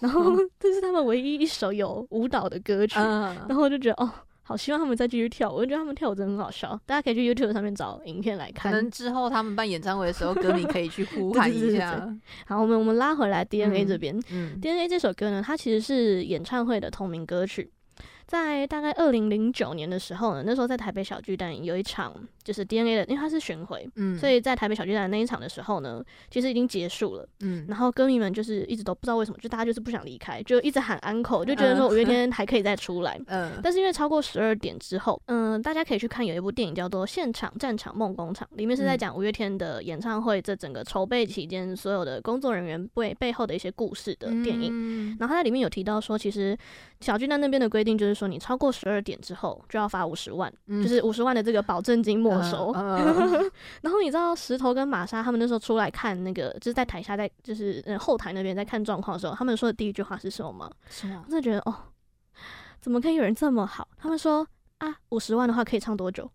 [0.00, 4.10] 然后 这是他们唯一一首有舞蹈的歌曲，嗯、然后我就觉得哦。
[4.44, 8.72] 好希望他们再继续跳舞，我觉得他们跳舞真的很好笑，大家可以去 YouTube 上面找影片来看。
[8.72, 12.12] 可能之后他们办演唱会的时候，歌迷可以去呼 喊一下。
[12.46, 17.70] 好，我们我们拉回来 DNA 这边，嗯嗯，DNA 这首歌呢，它其实是演唱会的同名歌曲。
[18.24, 46.56] 在大概二零零九年的时候呢，那时候在台北小巨蛋有一场就是 DNA 的，因为它是巡回，嗯，所以在台北小巨蛋那一场的时候呢，其实已经结束了，嗯，然后歌迷们就是一直都不知道为什么，就大家就是不想离开，就一直喊安可，就觉得说五月天 还可以再出来，嗯，但是因为超过十二点之后，嗯，大家可以去看有一部电影叫做《现场战场梦工厂》，里面是在讲五月天的演唱会这整个筹备期间所有的工作人员背背后的一些故事的电影，嗯，然后它里面有提到说，其实
[47.00, 52.22] 小巨蛋那边的规定就是说，你超过十二点之后就要罚五十万，嗯、就是五十万的这个保证金
[53.82, 60.70] 然后你知道石头跟玛莎他们那时候出来看那个，就是在台下在就是嗯后台那边在看状况的时候，他们说的第一句话是什么吗？
[60.88, 61.22] 是啊？
[61.24, 61.74] 我真的觉得哦，
[62.80, 63.88] 怎么可以有人这么好？
[63.98, 64.46] 他们说
[64.78, 66.30] 啊，五十万的话可以唱多久？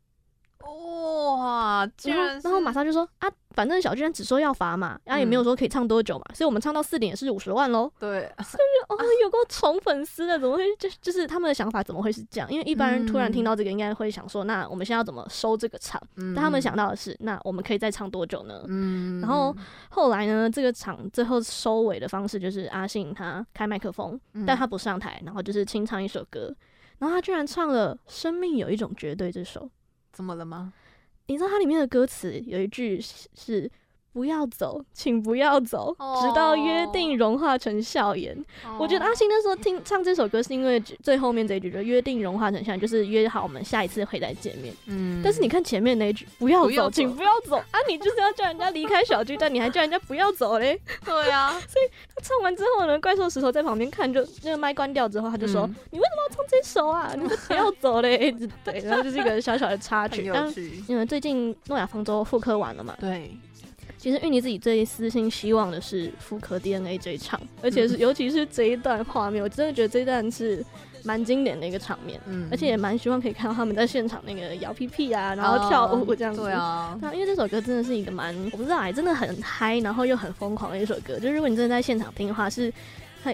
[0.60, 1.36] 哇！
[1.38, 2.40] 哇，居然！
[2.44, 3.30] 然后玛莎就说啊。
[3.58, 7.92] 反正小巨蛋只说要罚嘛，然后也没有说可以唱多久嘛，嗯、所以我们唱到四点也是五十万喽。
[7.98, 8.58] 对， 是不是？
[8.88, 12.48] 哦，有个宠粉丝的，怎么会就就是他们的想法怎么会是这样？
[12.52, 16.00] 因为一般人突然听到这个，应该会想说，嗯、那我们现在要怎么收这个场？
[16.18, 18.64] 嗯、但他们想到的是，那我们可以再唱多久呢？
[18.68, 19.20] 嗯。
[19.22, 19.56] 然后
[19.90, 26.54] 后来呢，这个场最后收尾的方式就是阿信他开麦克风，嗯、但他不上台，然后就是清唱一首歌，
[27.00, 29.68] 然后他居然唱了《生命有一种绝对》这首。
[30.14, 30.72] 怎么了吗？
[31.28, 33.70] 你知道它里面的歌词有一句是
[34.18, 38.36] “不要走，请不要走，直到约定融化成笑颜”。
[38.66, 38.82] Oh.
[38.82, 44.74] 我觉得阿信那时候听唱这首歌，是因为最后面这一句就“约定融化成笑颜”，就是约好我们下一次会再见面。
[44.88, 45.22] 嗯。
[45.24, 50.82] 但是你看前面那一句“不要走，请不要走”，啊，你就是要叫人家离开小巨蛋， 你还叫人家不要走嘞？
[51.06, 51.52] 对啊。
[51.70, 57.14] 所以他唱完之后呢，怪兽石头在旁边看，就那个麦关掉之后，他就说：“嗯、你为什么要唱这首啊？
[57.16, 58.32] 你说不要走嘞？”
[58.66, 60.32] 对，然后就是一个小小的插曲。
[60.88, 62.96] 因为最近诺亚方舟复刻完了嘛？
[63.00, 63.32] 对。
[64.08, 70.66] 其实芋泥自己最私心希望的是复刻 DNA 这一场，而且是尤其是这一段画面，我真的觉得这一段是
[71.04, 82.74] 蛮经典的一个场面，嗯，而且也蛮希望可以看到他们在现场那个摇屁屁啊，然后跳舞这样子，对啊，因为这首歌真的是一个蛮我不知道哎，真的很嗨，然后又很疯狂的一首歌，就是如果你真的在现场听的话是。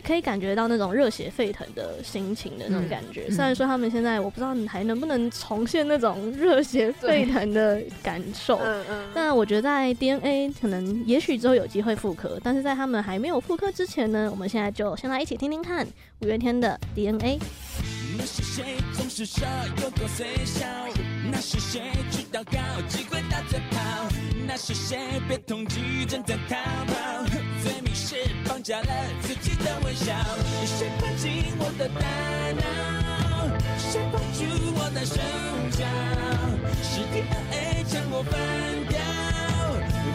[0.02, 3.26] 可以感觉到那种热血沸腾的心情的那种感觉。
[3.28, 9.10] 嗯、虽然说他们现在我不知道你还能不能重现那种热血沸腾的感受，嗯嗯。
[9.14, 15.88] 但我觉得在 DNA 可能也许之后有机会复刻，但是在他们还没有复刻之前呢，我们现在就先来一起听听看
[16.20, 17.40] 五月天的 DNA。
[18.16, 19.46] 那是谁总是说
[19.82, 20.66] 有多衰小？
[21.32, 21.82] 那是谁
[22.12, 23.80] 知道高机会打嘴炮？
[24.48, 27.26] 那是谁被通缉正在逃跑？
[28.14, 28.94] 是绑架了
[29.24, 30.14] 自己的微笑。
[30.66, 32.06] 谁放进我的大
[32.62, 33.58] 脑？
[33.80, 34.46] 谁绑住
[34.78, 35.18] 我的手
[35.72, 35.82] 脚？
[36.84, 39.00] 是 DNA 将我分掉，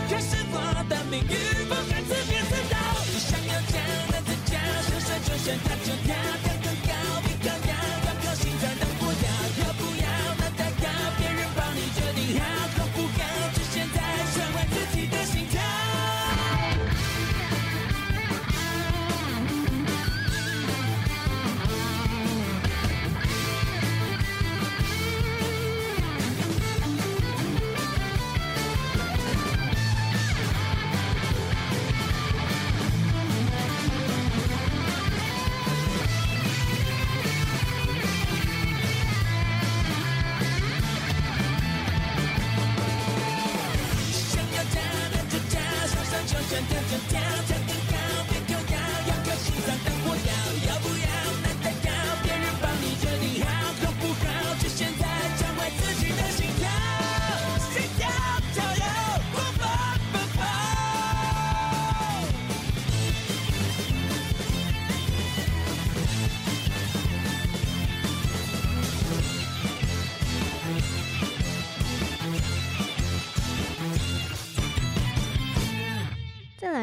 [0.09, 0.57] 可是我
[0.89, 1.35] 的命运
[1.67, 2.79] 不该自编自导？
[3.19, 3.75] 想要讲
[4.13, 4.55] 那只脚，
[4.87, 6.48] 想甩就甩，他就跳。
[46.59, 47.38] Down, down, down.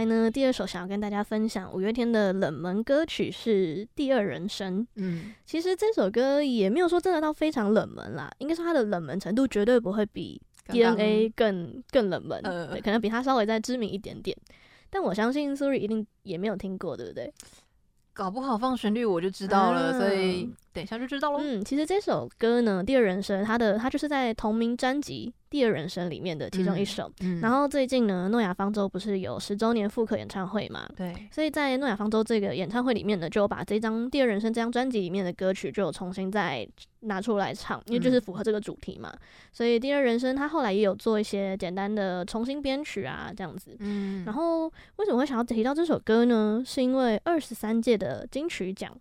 [0.05, 4.81] 呢，第二首想要跟大家分享五月天的冷门歌曲是《第二人生》。
[4.95, 12.41] 嗯，其实这首歌也没有说真的到非常冷门啦，应该说它的冷门程度绝对不会比 DNA 更更冷门，
[12.83, 14.35] 可能比它稍微再知名一点点。
[14.89, 17.31] 但我相信 Suri 一定也没有听过，对不对？
[18.13, 21.39] 搞不好放旋律我就知道了，嗯、所以等一下就知道喽。
[21.41, 25.33] 嗯，其实这首歌呢，《第二人生》它的它就是在同名专辑。
[25.47, 30.85] 第二人生里面的其中一首，嗯嗯、然后最近呢，诺亚方舟不是有十周年复刻演唱会嘛？
[30.97, 36.67] 对，所以在诺亚方舟这个演唱会里面呢，就把这张第二人生这张专辑里面的歌曲就有重新再
[37.01, 39.09] 拿出来唱，因为就是符合这个主题嘛。
[39.13, 39.19] 嗯、
[39.53, 43.77] 所以第二人生它后来也有做一些简单的重新编曲啊，这样子。
[43.79, 44.65] 嗯，然后
[44.97, 46.61] 为什么会想要提到这首歌呢？
[46.65, 48.91] 是因为二十三届的金曲奖，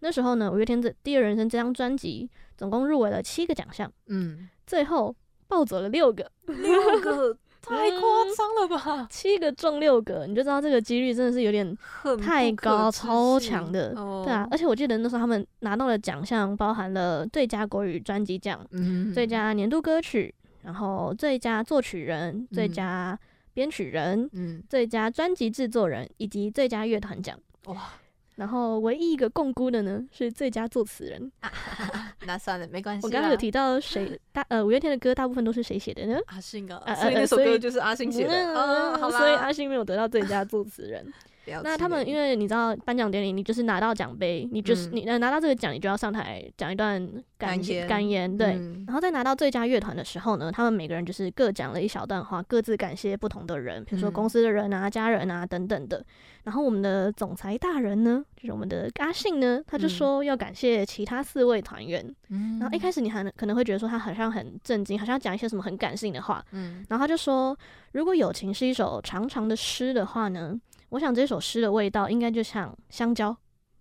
[0.00, 3.92] 那时候呢，五月天的第二人生这张专辑总共入围了七个奖项。
[4.06, 5.14] 嗯，最后。
[5.48, 7.32] 抱走了六个， 六个
[7.62, 8.00] 太夸
[8.36, 8.82] 张了吧？
[8.84, 11.78] 嗯、七个中六个，你就知道这个几率真的是有点
[12.20, 14.48] 太高，超强的，哦、对啊。
[14.50, 23.16] 而且我记得那时候他们拿到的奖项包含了最佳国语专辑奖、嗯、最佳年度歌曲，然后最佳作曲人、嗯、最佳
[23.54, 27.38] 编曲人、嗯、最佳专辑制作人以及最佳乐团奖。
[27.66, 27.92] 哇！
[28.36, 31.50] 然后唯一一个共估的呢是最佳作词人，啊、
[32.26, 33.06] 那算了，没关系。
[33.06, 36.18] 我刚刚有提到谁 大呃五月天的歌大部分都是谁写的呢？
[36.26, 41.04] 阿信啊，所以那首歌就是阿信写的，嗯，好所以阿信没有得到最佳作词人。
[41.62, 47.86] 那他们因为你知道颁奖典礼，你就是拿到奖杯，你就是、嗯、你拿到这个奖，你就要上台讲一段感言。
[47.86, 56.04] 感言对、嗯，然后在拿到最佳乐团的时候呢，他们每个人就是各讲了一小段话，各自感谢不同的人，比如说公司的人啊、家人啊等等的。
[56.44, 62.04] 然后我们的总裁大人呢，就是我们的阿信呢，他就说要感谢其他四位团员。
[62.28, 66.44] 嗯，然后一开始你还可能会觉得说他好像很震惊，好像讲一些什么很感性的话。
[66.52, 67.56] 嗯，然后他就说，
[67.92, 70.56] 如果友情是一首长长的诗的话呢，
[70.90, 73.36] 我想这首诗的味道应该就像香蕉。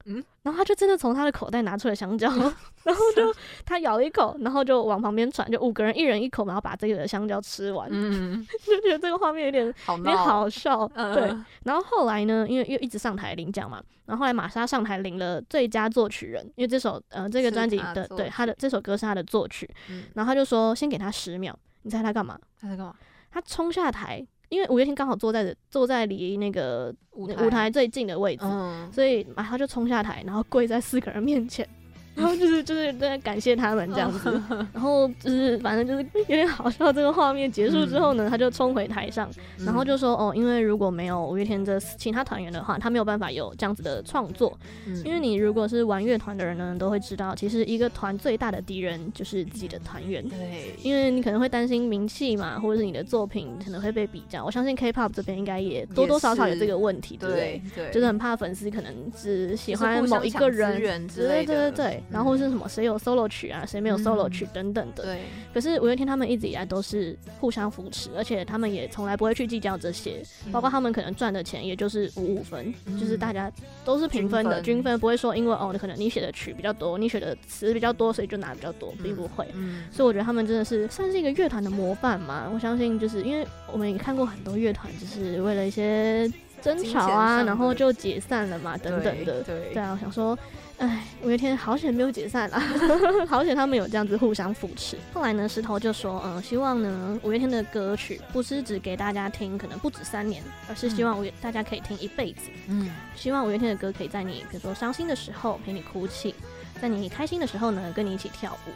[0.07, 2.29] 嗯，然后他就真的从他的口袋拿出了香蕉，
[2.83, 3.35] 然后就
[3.65, 7.89] 他咬一口，然后就往旁边传，就五个人一人一口，然后把这个香蕉吃完。
[7.91, 10.87] 嗯， 就觉得这个画面有点有点好笑。
[10.89, 19.67] 对，然后后来呢，因为又一直上台领奖嘛，然后后来玛莎上台领了最佳作曲人，因为这首呃这个专辑的对他的这首歌是他的作曲，
[20.13, 22.37] 然后他就说先给他十秒，你猜他干嘛？
[22.61, 22.93] 他在干嘛？
[23.31, 24.23] 他冲下台。
[24.49, 31.67] 因为五月天刚好坐在坐在离那个舞台，舞台最近的位置，嗯、所以马上就冲下台，然后跪在四个人面前。
[32.15, 34.41] 然后就是就是在感谢他们这样子，
[34.73, 36.91] 然后就是反正就是 有点好笑。
[36.91, 44.57] 这个画面结束之后呢，他就冲回台上，然后就说：“哦，因为如果没有五月天这其他团员的话，他没有办法有这样子的创作。
[45.03, 50.23] 因为你如果是玩乐团的人呢，都会知道，其实一个团最大的敌人就是自己的团员。
[50.29, 54.45] 对，因为你可能会担心名气嘛，或者是你的作品可能会被比较。
[54.45, 57.61] 我相信 K-pop 这边应该也多多少少有这个问题，对不对？
[57.75, 62.03] 对，就是很怕粉丝可能只喜欢某一个人对对对对。
[62.09, 62.69] 然后是什么？
[62.69, 63.65] 谁有 solo 曲啊？
[63.65, 65.03] 谁没有 solo 曲等等的。
[65.03, 65.21] 对。
[65.53, 70.21] 可是五月天他们一直以来都是互相扶持，而且他们也从来不会去计较这些。
[70.51, 73.51] 包括他们可能赚的钱，也就是五五分，就是大家
[73.83, 79.47] 都是平分的均分，不会说因为哦，你可能你写的曲比较多，你写的词比较多，所以就拿比较多，并不会。
[79.91, 82.49] 所以我觉得他们真的是算是一个乐团的模范嘛。
[82.53, 86.31] 我相信，就是因为我们也看过很多乐团，就是为了一些
[86.61, 89.41] 争吵啊，然后就解散了嘛，等等的。
[89.41, 89.73] 对。
[89.73, 90.37] 对啊，我想说。
[90.77, 92.59] 哎，五月天好险没有解散啦，
[93.29, 94.97] 好险他们有这样子互相扶持。
[95.13, 102.49] 后来呢，石头就说，嗯，希望呢五月天的歌曲不是只给大家听，可能不止三年，而是希望五月大家可以听一辈子。
[102.67, 106.35] 嗯，希望五月天的歌可以在你比如说伤心的时候陪你哭泣，
[106.81, 108.71] 在你开心的时候呢跟你一起跳舞。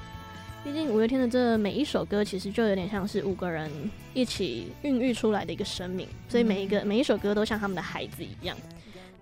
[0.63, 3.69] 毕竟五月天的这每一首歌其实就有点像是五个人
[4.13, 8.55] 一起孕育出来的一个生命，所以每一个每一首歌都像他们的孩子一样。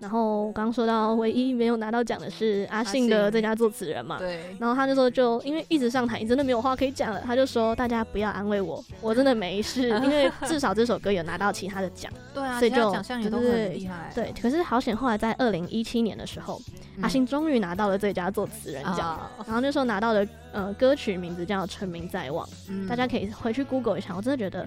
[0.00, 4.16] 然后刚刚说到，唯一没有拿到奖的是阿信的最佳作词人嘛？
[4.18, 4.56] 对。
[4.60, 7.20] 然后他就说，就因为一直上台，你真的没有话可以讲了。
[7.26, 12.12] 他就说，大家不要安慰我，我真的没事， 因为至少这首歌有拿到其他的奖。
[12.32, 14.12] 对啊，所以就奖项也都很厉害。
[14.14, 16.60] 对，可是好险，后来在二零一七年的时候，
[16.96, 19.16] 嗯、阿信终于拿到了最佳作词人奖。
[19.38, 24.64] 哦、然后那时候拿到的呃歌曲名字叫《成名在望》，嗯，大家可以回去 Google 一下，我真的觉得。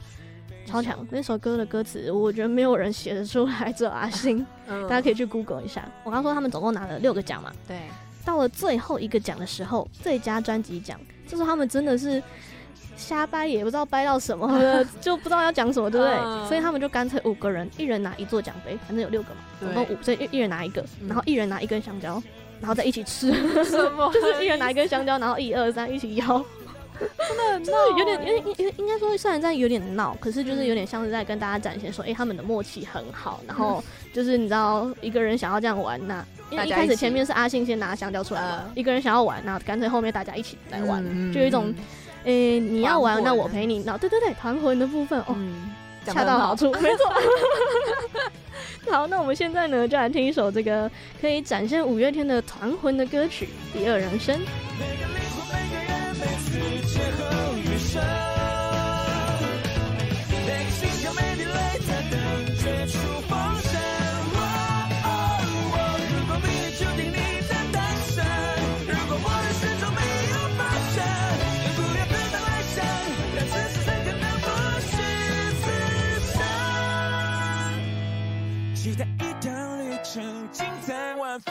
[0.66, 1.05] 超强！
[1.09, 4.45] 那首歌的歌词，我觉得没有人写得出来，只有阿信。
[4.88, 5.88] 大家可以去 Google 一下。
[6.03, 7.78] 我刚说他们总共拿了六个奖嘛，对。
[8.24, 12.22] 到了最后一个奖的时候，最佳专辑奖，就是他们真的是
[12.95, 14.47] 瞎掰，也不知道掰到什么，
[15.01, 16.47] 就不知道要讲什么，对不对？
[16.47, 22.22] 所以他们就干脆五个人，一人拿一座奖杯，反正有六个嘛，总共五，所以一人拿一个，然后一人拿一根香蕉，
[22.59, 23.34] 然后再一起吃，
[23.66, 24.09] 什么？
[24.14, 26.45] 就是一人拿一根香蕉，然后一二三一起摇。
[27.28, 33.41] 真的很闹，就是有点，有点应应该说虽然在有点闹，可是就是有点像是在跟大家展现说，哎、欸，他们的默契很好。
[33.47, 33.84] 然后
[34.14, 41.74] 就是你知道，一个人想要这样玩，那因为一开始前面是阿信先拿香蕉出来的，一个人想要玩，那干脆后面大家一起来玩，嗯、就有一种，
[42.24, 43.80] 哎、欸，你要玩，那我陪你。
[43.84, 45.36] 那对对对，团魂的部分哦，
[46.06, 47.14] 恰到好处，没错。
[48.91, 50.89] 好，那我们现在呢，就来听一首这个
[51.22, 54.36] 可以展现五月天的团魂的歌曲《第二人生》。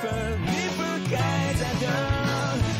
[0.00, 0.08] 分，
[0.46, 0.80] 你不
[1.10, 1.16] 该
[1.60, 1.84] 再等，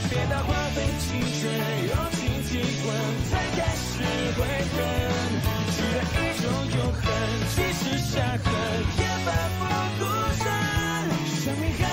[0.09, 1.53] 别到花费青春，
[1.87, 2.19] 用尽
[2.49, 2.51] 体
[2.87, 2.89] 温
[3.29, 3.93] 才开始
[4.37, 4.41] 悔
[4.73, 4.75] 恨，
[5.71, 6.43] 期待一种
[6.79, 7.05] 永恒，
[7.55, 8.47] 即使伤痕
[8.97, 9.63] 也奋不
[9.99, 10.03] 顾
[10.41, 10.45] 身，
[11.45, 11.85] 生命还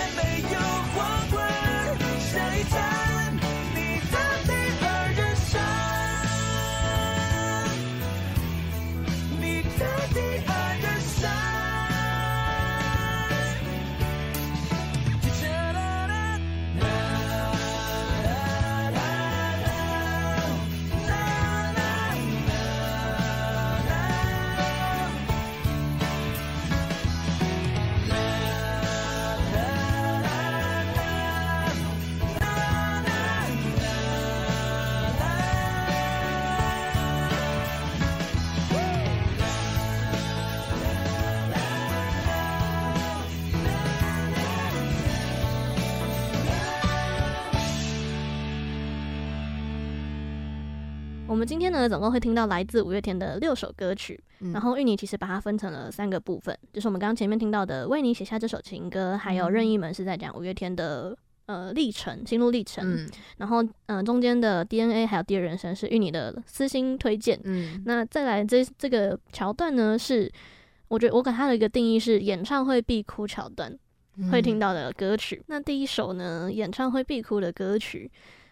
[51.38, 61.16] 们今天呢，总共会听到来自五月天的六首歌曲，嗯、然后芋泥其实把它分成了三个部分，就是我们刚刚前面听到的《为你写下这首情歌》，还有任意门是在讲五月天的
[61.46, 70.32] 呃历程、心路历程，嗯、然后嗯、呃、中间的 DNA 还有第二人生是芋泥的私心推荐，嗯，那再来这这个桥段呢，是
[70.88, 73.78] 我觉得我给它的一个定义是演唱会必哭桥段
[74.32, 75.36] 会听到的歌曲。
[75.42, 78.10] 嗯、那第一首呢，演唱会必哭的歌曲。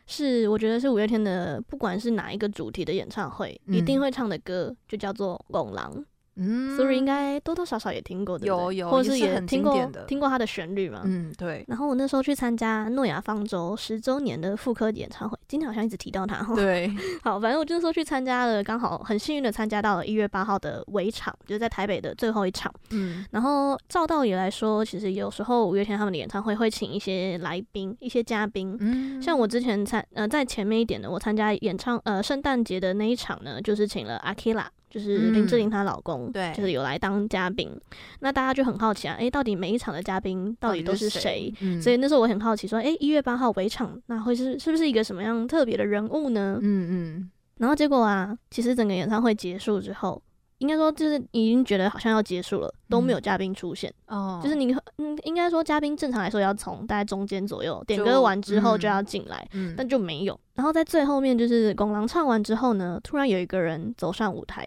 [0.07, 6.03] 是，我觉得是五月天的，不管是哪一个主题的演唱会，嗯、一定会唱的歌，就叫做《戆人》。
[6.37, 11.01] 嗯，所以应该多多少少也听过的，有有，或者是也听过听过他的旋律嘛。
[11.05, 11.63] 嗯，对。
[11.67, 16.53] 然后我那时候去参加诺亚方舟十周年的复刻演唱会，今天好像一直提到他哈。
[16.55, 16.91] 对，
[17.23, 22.73] 好，反正我就是说去参加了，刚好很幸运的参加到了一月八号的尾场，就是在台北的最后一场。
[22.91, 28.75] 嗯，然后照道理来说，其实有时候五月天他们的演唱会会请一些来宾、一些嘉宾。
[28.79, 34.65] 嗯，像我之前参呃在前面一点的，我参加演唱呃圣诞节的那一场呢，就是请了阿 Kira。
[34.95, 37.69] 就是林志玲她老公，嗯、对，就是有来当嘉宾，
[38.21, 41.53] 那大家就很好奇啊，哎、欸，到底每一场的嘉宾到底都是谁？
[41.59, 46.57] 嗯、所以那时候我很好奇，说，哎、欸，一月八号围场，那会是是不是一个什么样特别的人物呢？
[46.61, 50.21] 嗯嗯，然后结果啊，其实整个演唱会结束之后。
[50.59, 53.93] 应该说，就是已经觉得好像要结束了，都没有嘉宾出现。
[54.07, 60.39] 哦、嗯，就是你，嗯，应该说嘉宾正常来说要从大概中间左右点歌完之后就要进来，嗯、但就没有。
[60.53, 64.65] 然后在最后面，就是戆人唱完之后呢，突然有一个人走上舞台。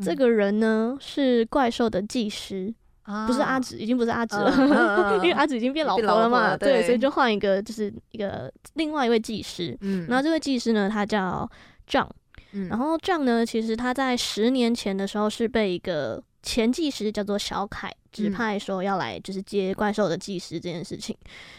[0.00, 6.56] 嗯、这个人呢是怪兽的技师，啊、不是阿紫，已经不是阿紫了，啊、 因为阿紫已经变老婆了嘛。
[6.56, 9.76] 对，对，所以就换一个，就是一个另外一位技师。
[9.82, 11.48] 嗯，然后这位技师呢，他叫
[11.88, 12.08] John。
[12.68, 21.16] 然后 John 呢，其实他在十年前的时候是被一个前技师叫做小凯指派说要来，就是接怪兽的技师这件事情。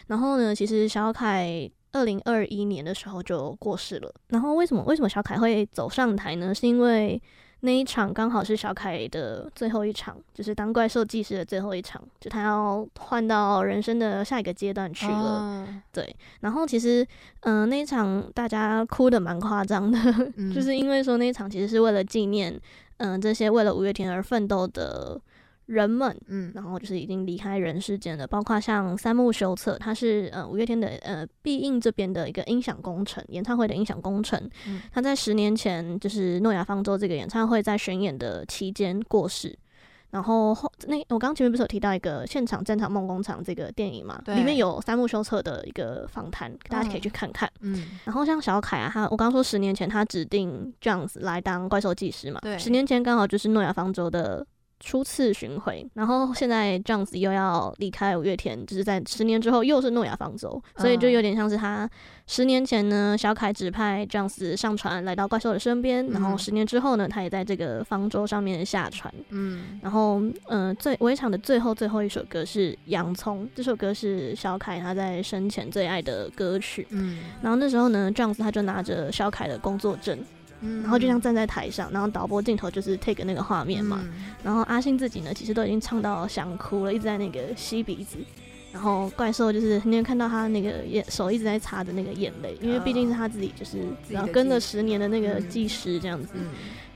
[0.07, 4.13] 然后呢，其实小凯二零二一年的时候就过世了。
[4.27, 6.53] 然后为什么为什么小凯会走上台呢？
[6.53, 7.21] 是因为
[7.61, 15.13] 那一场刚好是小凯的最后一场，就是当怪兽技师的最后一场，就他要换到人生的下一个阶段去了。
[15.13, 17.05] 哦、对，然后其实，
[17.41, 19.97] 嗯、呃，那一场大家哭的蛮夸张的，
[20.37, 22.51] 嗯、 就是因为说那一场其实是为了纪念，
[22.97, 25.19] 嗯、呃，这些为了五月天而奋斗的。
[25.67, 39.57] 人们，嗯，然后就是已经离开人世间了，包括像三木修策，他是呃五月天的呃必应这边的一个音响工程，演唱会的音响工程，嗯，他在十年前就是诺亚方舟这个演唱会在巡演的期间过世，
[40.09, 54.45] 然后后那我刚刚前面不是有提到一个现场战场梦工厂这个电影嘛，对，里面有三木修策的一个访谈，大家可以去看看，嗯，然后像小凯啊，他我刚刚说十年前他指定这样子来当怪兽技师嘛，对，十年前刚好就是诺亚方舟的。
[54.83, 61.89] 初次巡回，然后现在这样子又要离开五月天，就是在十年之后又是诺亚方舟，所以就有点像是他
[62.27, 69.13] 十年前呢，小凯指派这样子上船来到怪兽的身边，嗯、然后十年之后呢，他也在这个方舟上面下船。
[69.29, 76.87] 嗯，然后嗯、呃，最尾场的最后最后一首歌是《洋葱》，这首歌是小凯他在生前最爱的歌曲。
[76.89, 80.17] 嗯，然后那时候呢，这样子他就拿着小凯的工作证。
[80.81, 83.99] 然后就像站在台上，然后导播镜头就是 take 那个画面嘛。
[84.03, 88.17] 嗯、然后阿信自己呢，其实都已经唱到想哭了，一直在那个吸鼻子。
[88.71, 96.29] 然后怪兽就是你有看到他那个眼手一直在擦着那个眼泪，因为毕竟是他自己就是然后跟了十年的那个技师这样子。
[96.35, 96.47] 嗯、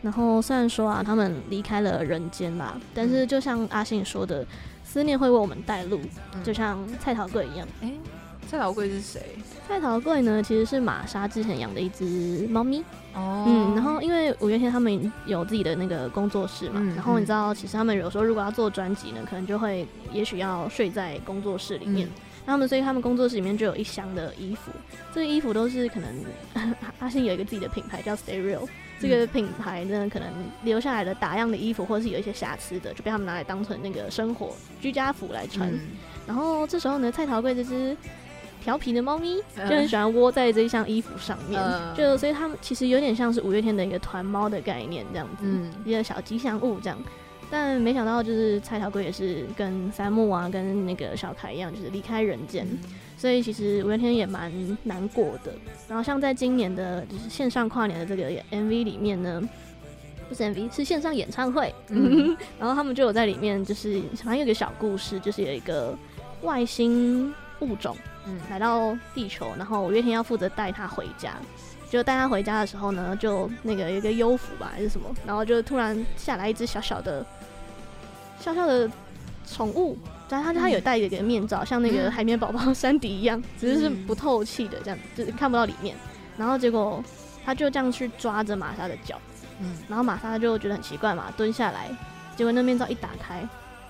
[0.02, 4.46] 然后虽然说啊，他们离开了人间吧，但是就像阿信说的，
[4.86, 6.00] 思念会为我们带路，
[6.46, 7.68] 就像蔡桃贵一样。
[7.82, 8.00] 哎、欸，
[8.48, 9.22] 蔡桃贵是谁？
[9.68, 12.82] 蔡桃贵呢，其实是玛莎之前养的一只猫咪。
[13.16, 22.06] 哦，嗯，然后因为五月天他们有自己的那个工作室嘛，嗯、然后你知道，其实他们有时候如果要做专辑呢，可能就会也许要睡在工作室里面。
[22.08, 22.12] 嗯、
[22.46, 24.70] 他们所以他们工作室里面就有一箱的衣服，
[25.14, 26.14] 这个衣服都是可能
[27.00, 28.68] 阿信有一个自己的品牌叫 Stay Real，
[29.00, 30.28] 这个品牌呢可能
[30.64, 35.72] 留下来的打样的衣服，或者是有一些瑕疵的，就被他们拿来当成那个生活居家服来穿。
[35.72, 35.80] 嗯、
[36.28, 37.96] 然后这时候呢，蔡桃贵这只。
[38.66, 46.98] 调皮的猫咪就很喜欢窝在这一项衣服上面，呃、就所以他们其实有点像是五月天的一个团猫的概念这样子，嗯、一个小吉祥物这样。
[47.52, 52.80] 但没想到就是蔡小贵也是跟三木啊，跟那个小凯一样，就是离开人间，嗯、
[53.16, 54.52] 所以其实五月天也蛮
[54.82, 55.54] 难过的。
[55.88, 59.48] 然后像在今年的就是线上跨年的这个 MV 里面呢，
[60.28, 65.96] 不是 MV 是线上演唱会，嗯、 然后他们就有在里面就是好像有个小故事，就是有一个
[66.42, 67.96] 外星物种。
[68.28, 71.34] 嗯，来到地球，然后五月天要负责带他回家。
[71.90, 77.26] 就带他回家的时候呢，就那个有一个幽浮吧，还是什么，然后就突然下来一只小小的、
[78.40, 78.90] 小小的
[79.48, 79.98] 宠物。
[80.28, 85.96] 但他他有戴一个面罩，像那个海绵宝宝山迪一样，只是是不透气的这样子，就是看不到里面。
[86.36, 87.02] 然后结果
[87.46, 89.22] 他就这样去抓着玛莎的脚，
[89.60, 91.96] 嗯，然后玛莎就觉得很奇怪嘛，蹲下来，
[92.36, 93.48] 结果那面罩一打开，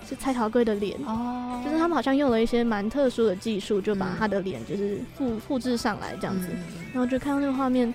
[0.08, 6.48] 是蔡桃贵的脸哦，就是他们好像用了一些蛮特殊的技术，就把他的脸就是复复制上来这样子，
[6.92, 7.92] 然后就看到那个画面。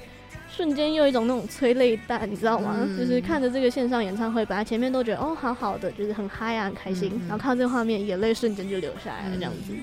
[0.53, 2.75] 瞬间又一种那种催泪弹，你知道吗？
[2.81, 9.71] 嗯、就是看着这个线上演唱会，本来前面都觉得哦好好的，就是很嗨啊，很开心，嗯、然后看到这个画面，眼泪瞬间就流下来了，这样子。
[9.71, 9.81] 嗯、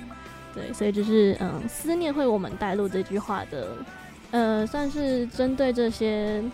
[0.54, 3.68] 对，所以就是嗯，思念会我们带路这句话的，
[4.30, 6.44] 呃，算是针对这些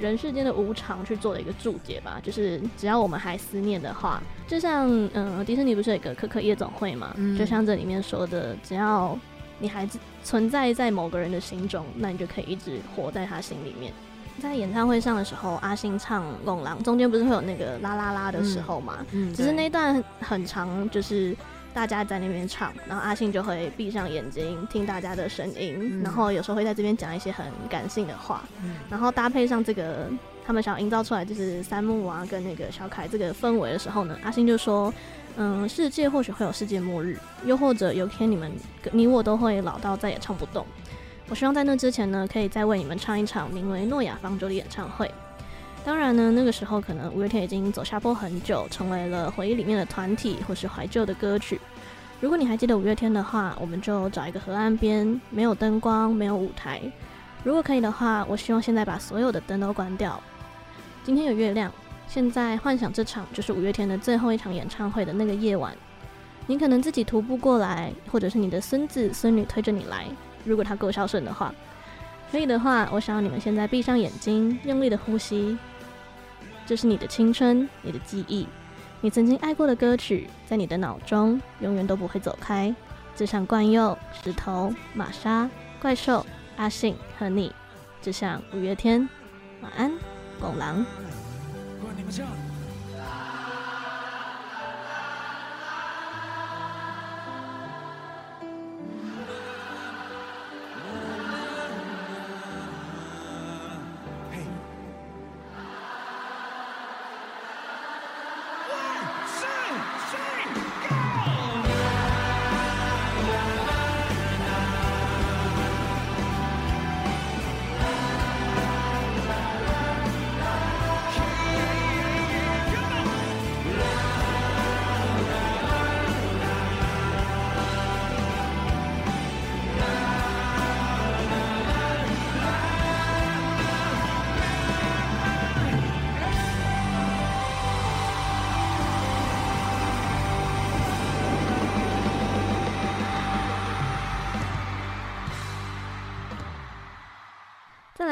[0.00, 2.20] 人世间的无常去做的一个注解吧。
[2.20, 4.20] 就是只要我们还思念的话，
[4.50, 7.14] 就像嗯，迪士尼不是有一个可可夜总会嘛？
[7.16, 9.16] 嗯、就像这里面说的，只要。
[9.62, 9.86] 你还
[10.24, 13.92] 存在在某个人的心中，那你就可以一直活在他心里面。
[14.40, 19.04] 在演唱会上的时候，阿信唱《贡郎》，中间不是会有那个啦啦啦的时候嘛？
[19.12, 21.36] 嗯，其实那段很长，就是
[21.74, 30.06] 大家在那边唱，然后阿信就会闭上眼睛听大家的声音，嗯、然后有时候会在这边讲一些很感性的话，嗯、然后搭配上这个
[30.50, 34.92] 他们想营造出来就是三木啊跟那个小凯这个氛围的时候呢，阿信就说。
[35.36, 38.50] 嗯，世界或许会有世界末日，又或者有天你们、
[38.90, 40.66] 你我都会老到再也唱不动。
[41.28, 45.08] 我希望在那之前呢，可以再为你们唱一场名为《诺亚方舟》的演唱会。
[45.84, 51.60] 当然呢，那个时候可能五月天已经走下坡很久，成为了回忆里面的团体或是怀旧的歌曲。
[52.20, 56.82] 如果你还记得五月天的话，我们就找一个河岸边，没有灯光，没有舞台。
[57.44, 60.20] 如果可以的话，我希望现在把所有的灯都关掉。
[61.10, 61.72] 今天有月亮。
[62.06, 65.76] 现在幻想这场就是五月天的最后一场演唱会的那个夜晚，
[66.46, 70.06] 你可能自己徒步过来，或者是你的孙子孙女推着你来。
[70.44, 71.52] 如果他够孝顺的话，
[72.30, 75.58] 可以的话，我想要你们现在闭上眼睛，用力的呼吸。
[76.64, 78.46] 这是你的青春，你的记忆，
[79.00, 82.72] 你曾经爱过的歌曲，在你的脑中永远都不会走开。
[83.16, 85.50] 就像冠佑、石头、玛莎、
[85.82, 86.24] 怪兽、
[86.56, 87.52] 阿信和你，
[88.00, 89.08] 就像五月天。
[89.60, 89.92] 晚安，
[90.40, 90.84] 狗狼。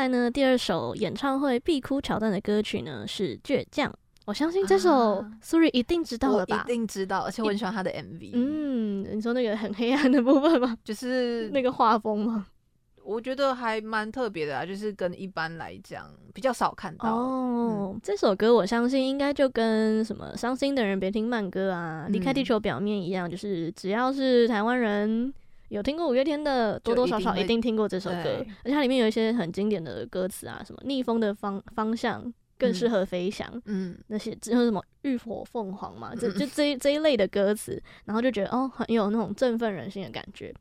[0.08, 0.22] 郎。
[0.24, 3.90] 呢，第二首演唱会必哭桥段的歌曲呢是《倔强》，
[4.26, 6.64] 我相信这首 Suri 一定知道了吧？
[6.64, 8.30] 一定知道，而且我很喜欢他的 MV。
[8.34, 10.76] 嗯，你说那个很黑暗的部分吗？
[10.84, 12.46] 就是那个画风吗？
[13.04, 17.14] 我觉得还蛮特别的啊，就是跟一般来讲比较少看到。
[17.14, 25.32] 哦，嗯、这首歌我相信应该就跟什么伤心的人别听慢歌啊，离开地球表面一样，嗯、就是只要是台湾人。
[25.68, 40.54] 有听过五月天的，多多少少一定听过这首歌，而且它里面有一些很经典的歌词啊，什么逆风的方方向更适合飞翔，嗯，那些之后什么浴火凤凰嘛，这就这一这一类的歌词，然后就觉得哦，很有那种振奋人心的感觉。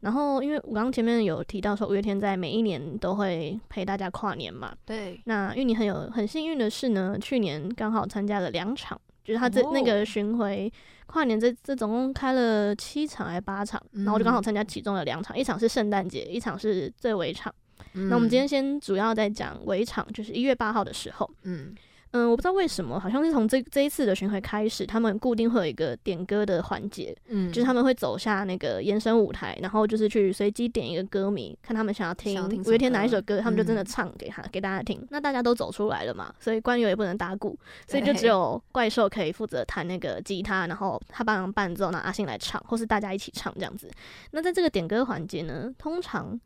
[0.00, 9.00] 然后因为我刚刚前面有提到说五月天在每一年都会陪大家跨年嘛，对，那因为你很有很幸运的是呢，去年刚好参加了两场。
[9.24, 10.70] 就是他这那个巡回
[11.12, 17.54] 跨年，这这总共开了七场还是八场，然后我就刚好参加其中的两场，一场是圣诞节，一场是最尾场。
[17.92, 21.30] 那我们今天先主要在讲尾场，就是一月八号的时候。
[21.42, 21.74] 嗯。
[22.12, 35.04] 嗯，我不知道为什么，好像是从这这一次的巡回开始，他们固定会有一个点歌的环节，嗯，就是他们会走下那个延伸舞台，然后就是去随机点一个歌迷，看他们想要听五月天哪一首歌，他们就真的唱给他、嗯、给大家听。
[35.10, 37.58] 那大家都走出来了嘛，所以官友也不能打鼓，
[37.88, 43.90] 所以就只有怪兽可以负责弹那个吉他，然后他帮忙伴奏，那阿信来唱，或是大家一起唱这样子。
[44.32, 46.38] 那在这个点歌环节呢，通常。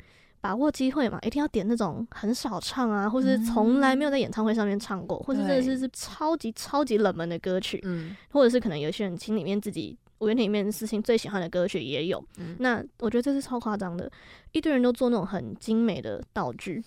[0.47, 12.25] 把握机会嘛，一定要点那种很少唱啊，或是从来没有在演唱会上面唱过，嗯、或是真的是是超级超级冷门的歌曲，嗯，或者是可能有些人心里面自己五月天里面私心最喜欢的歌曲也有。
[12.39, 14.09] 嗯、那我觉得这是超夸张的，
[14.53, 16.81] 一堆人都做那种很精美的道具，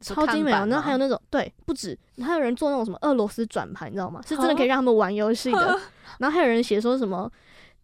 [0.00, 0.66] 超精美啊！
[0.66, 4.20] 然后还有那种对，不止，还有人做那种什么俄罗斯转盘，你知道吗？
[4.26, 5.80] 是真的可以让他们玩游戏的。
[6.18, 7.32] 然后还有人写说什么。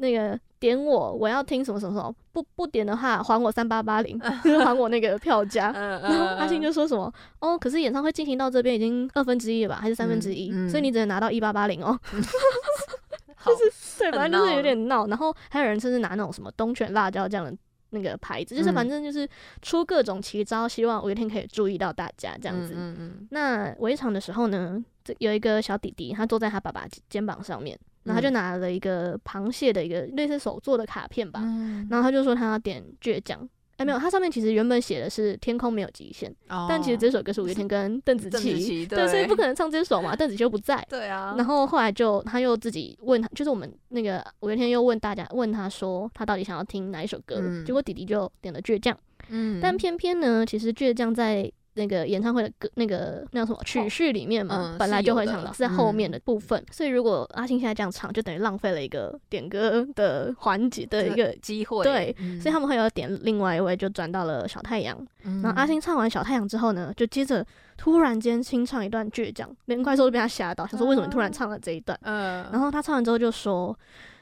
[0.03, 5.71] 那个点我，我要听什么什么什么，不不点的话还我三八八零，就 是还我那个票价。
[5.71, 11.99] 然后阿信就说什么哦，可是演唱会进行到这边已经二分之一了吧，还是三分之一，所以你只能拿到一八八零哦。
[13.47, 15.07] 就是对，反正就是有点闹。
[15.07, 17.53] 然后还有人甚至拿那种什么东泉辣椒这样的
[17.91, 19.29] 那个牌子，就是反正就是
[19.63, 22.75] 出各种奇招，希望五月天可以注意到大家这样子。
[22.77, 23.29] 嗯嗯。
[23.31, 27.79] 那围场的时候呢，这有一个小弟弟，他坐在他爸爸肩膀上面。
[28.05, 48.97] 然后他就拿了一个螃蟹的一个类似手做的卡片吧，嗯、然后他就说他要点倔强，哎没有，它上面其实原本写的是天空没有极限，哦、但其实这首歌是五月天跟邓紫棋，对，对，所以不可能唱这首嘛，邓紫棋又不在， 对啊，然后后来就他又自己问他，就是我们那个五月天又问大家，问他说他到底想要听哪一首歌，嗯、结果弟弟就点了倔强，
[49.29, 51.51] 嗯，但偏偏呢，其实倔强在。
[51.75, 56.61] 那个演唱会的歌，那个那叫什么曲序里面嘛，本来就会唱到，是在后面的部分。
[56.61, 61.83] 嗯、所以如果阿信现在这样唱，就等于浪费了一个点歌的环节的一个机会。
[61.83, 64.97] 对，嗯、所以他们会有点另外一位就转到了小太阳。
[65.25, 67.45] 嗯、然后阿信唱完小太阳之后呢，就接着
[67.79, 71.99] 突然间清唱一段倔强，连怪兽都被他吓到，想说为什么突然唱了这一段？
[72.03, 72.47] 嗯。
[72.53, 73.75] 然后他唱完之后就说，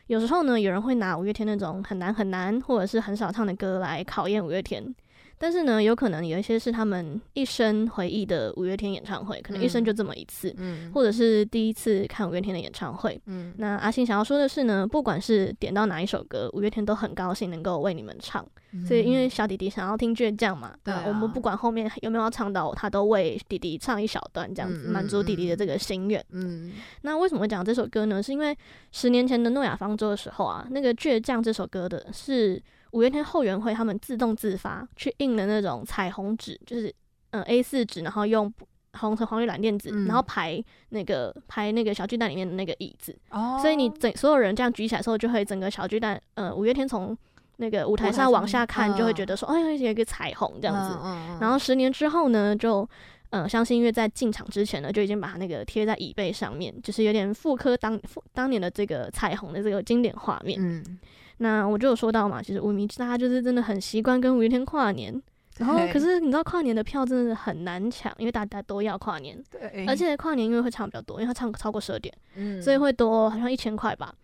[0.07, 4.94] 有时候呢，有人会拿五月天那种很难很难或者是很少唱的歌来考验五月天。
[5.43, 13.55] 但是呢，有可能有一些是他们一生回忆的五月天演唱会，可能一生就这么一次，嗯，或者是第一次看五月天的演唱会，嗯。
[13.57, 18.47] 那阿信想要说的是呢，不管是点到哪一首歌，五月天都很高兴能够为你们唱。
[18.72, 26.22] 嗯、所以因为小弟弟想要听倔强嘛，对、啊，我们不管后面有没有要唱到，他都为弟弟唱一小段，这样子满足弟弟的这个心愿。
[26.32, 26.70] 嗯，
[27.01, 28.22] 那为什么会讲这首歌呢？
[28.22, 28.55] 是因为
[28.93, 32.62] 十年前的诺亚方舟的时候啊，那个倔强这首歌的是。
[32.93, 36.93] 五月天后援会他们自动自发去印了那种彩虹纸，就是
[37.30, 38.53] 嗯 A 四纸，然后用
[38.95, 43.16] 红橙黄绿蓝靛紫，嗯、然后排那个排那个小巨蛋里面的那个椅子。
[43.30, 43.59] 哦。
[43.61, 47.16] 所以你整所有人这样举起来的时候，就会整个小巨蛋，呃，五月天从
[47.59, 50.99] 那个舞台上往下看，就会觉得说，哎，有一个彩虹这样子。
[51.05, 52.88] 嗯、然后十年之后呢，就
[53.31, 58.01] 嗯，相信因为在进场之前呢，就已经把它那个贴在椅背上面，就是有点复刻当
[58.33, 60.59] 当年的这个彩虹的这个经典画面。
[60.61, 60.99] 嗯。
[61.43, 65.11] 那我就有说到嘛，其实五迷大家就是真的很习惯跟五月天跨年，
[65.57, 74.14] 然后可是你知道跨年的票真的是很难抢，因为大家都要跨年，对，而且跨年因为会唱比较多，因为他唱超过十二点，嗯，所以会多好像一千块吧。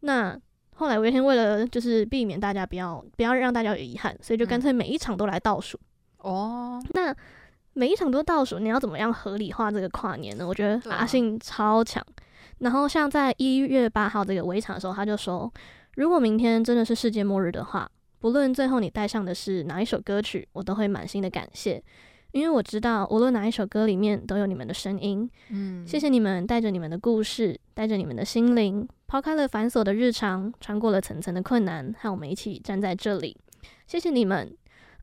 [0.00, 0.34] 那
[0.76, 5.78] 后来五月天为了就是避免大家不要不要让大家有遗憾，所以就干脆每一场都来倒数。
[6.20, 7.14] 哦、嗯，那
[7.74, 10.46] 每一场都倒数，你要怎么样合理化这个跨年呢？
[10.46, 12.02] 我觉得阿信超强。
[12.02, 12.12] 啊、
[12.58, 15.52] 然后像在一月八号这个围场的时候，他就说。
[15.96, 17.86] 如果明天真的是世界末日的话，
[18.18, 21.82] 不论最后你带上的是哪一首歌曲，我都会满心的感谢，
[22.30, 25.30] 因为我知道无论哪一首歌里面都有你们的声音。
[25.50, 33.36] 嗯，谢谢你们带着你们的故事，带着你们的心灵，抛开了繁琐的日常，穿过了层层的困难，和我们一起站在这里。
[33.86, 34.50] 谢谢你们。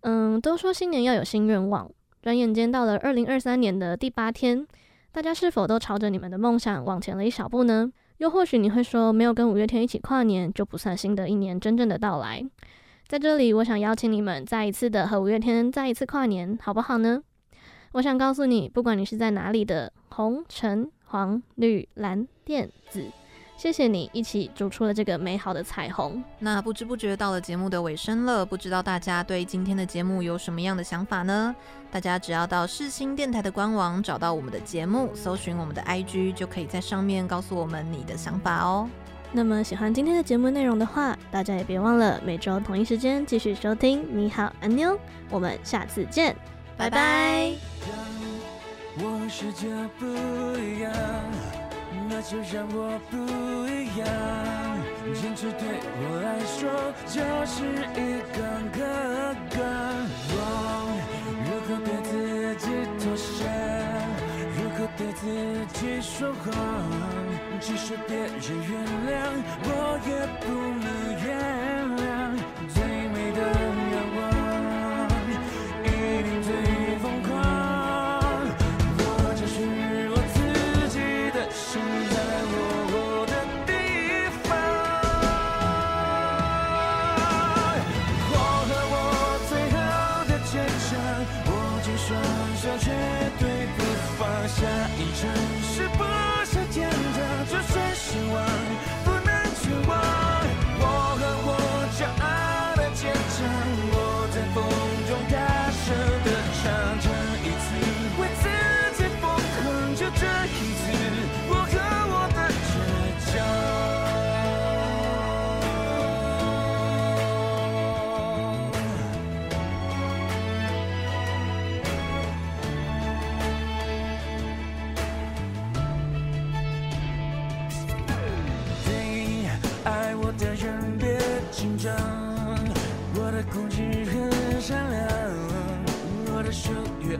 [0.01, 1.87] 嗯，都说新年要有新愿望，
[2.21, 4.67] 转眼间到了二零二三年的第八天，
[5.11, 7.91] 大家是否都朝着你们的梦想往前了一小步呢？
[8.17, 12.45] 又或许你会说，没有跟五月天一起跨年，就不算新的一年真正的到来。
[13.07, 17.23] 在这里，我想邀请你们再一次的和五月天再一次跨年，好不好呢？
[17.93, 23.05] 我想告诉你，不管你是在哪里的，红、橙、黄、绿、蓝、靛、紫。
[23.59, 26.23] 谢谢你一起煮出了这个美好的彩虹。
[26.39, 31.53] 那不知不觉到了节目的尾声了，不知道大家对今天的节目有什么样的想法呢？
[31.91, 38.89] 大家只要到世新电台的官网找到我们的节目，搜寻我们的 IG，就可以在上面告诉我们你的想法哦。
[39.33, 44.07] 那么喜欢今天的节目内容的话，大家也别忘了每周同一时间继续收听。
[44.09, 44.97] 你好，安妞，
[45.29, 46.33] 我们下次见，
[46.77, 47.51] 拜拜。
[52.11, 53.15] 那就让我不
[53.67, 54.03] 一样，
[55.13, 55.61] 坚持对
[56.01, 56.57] 我来说
[57.05, 57.55] 就是
[57.93, 57.97] 一
[58.33, 58.37] 个
[58.75, 58.79] 个
[59.55, 59.57] 个
[60.33, 60.35] 梦。
[61.45, 62.11] 如何对自
[62.57, 62.65] 己
[62.97, 63.45] 妥协？
[64.57, 65.23] 如何对自
[65.73, 66.43] 己说谎？
[67.59, 68.27] 即使别人
[68.67, 68.71] 原
[69.05, 69.13] 谅，
[69.63, 69.69] 我
[70.07, 70.09] 也
[70.41, 70.47] 不
[70.81, 70.85] 能
[71.23, 71.27] 原
[71.85, 71.88] 谅。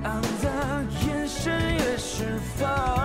[0.04, 0.50] 肮脏，
[1.06, 2.99] 眼神也是放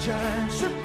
[0.00, 0.12] 下
[0.48, 0.77] 一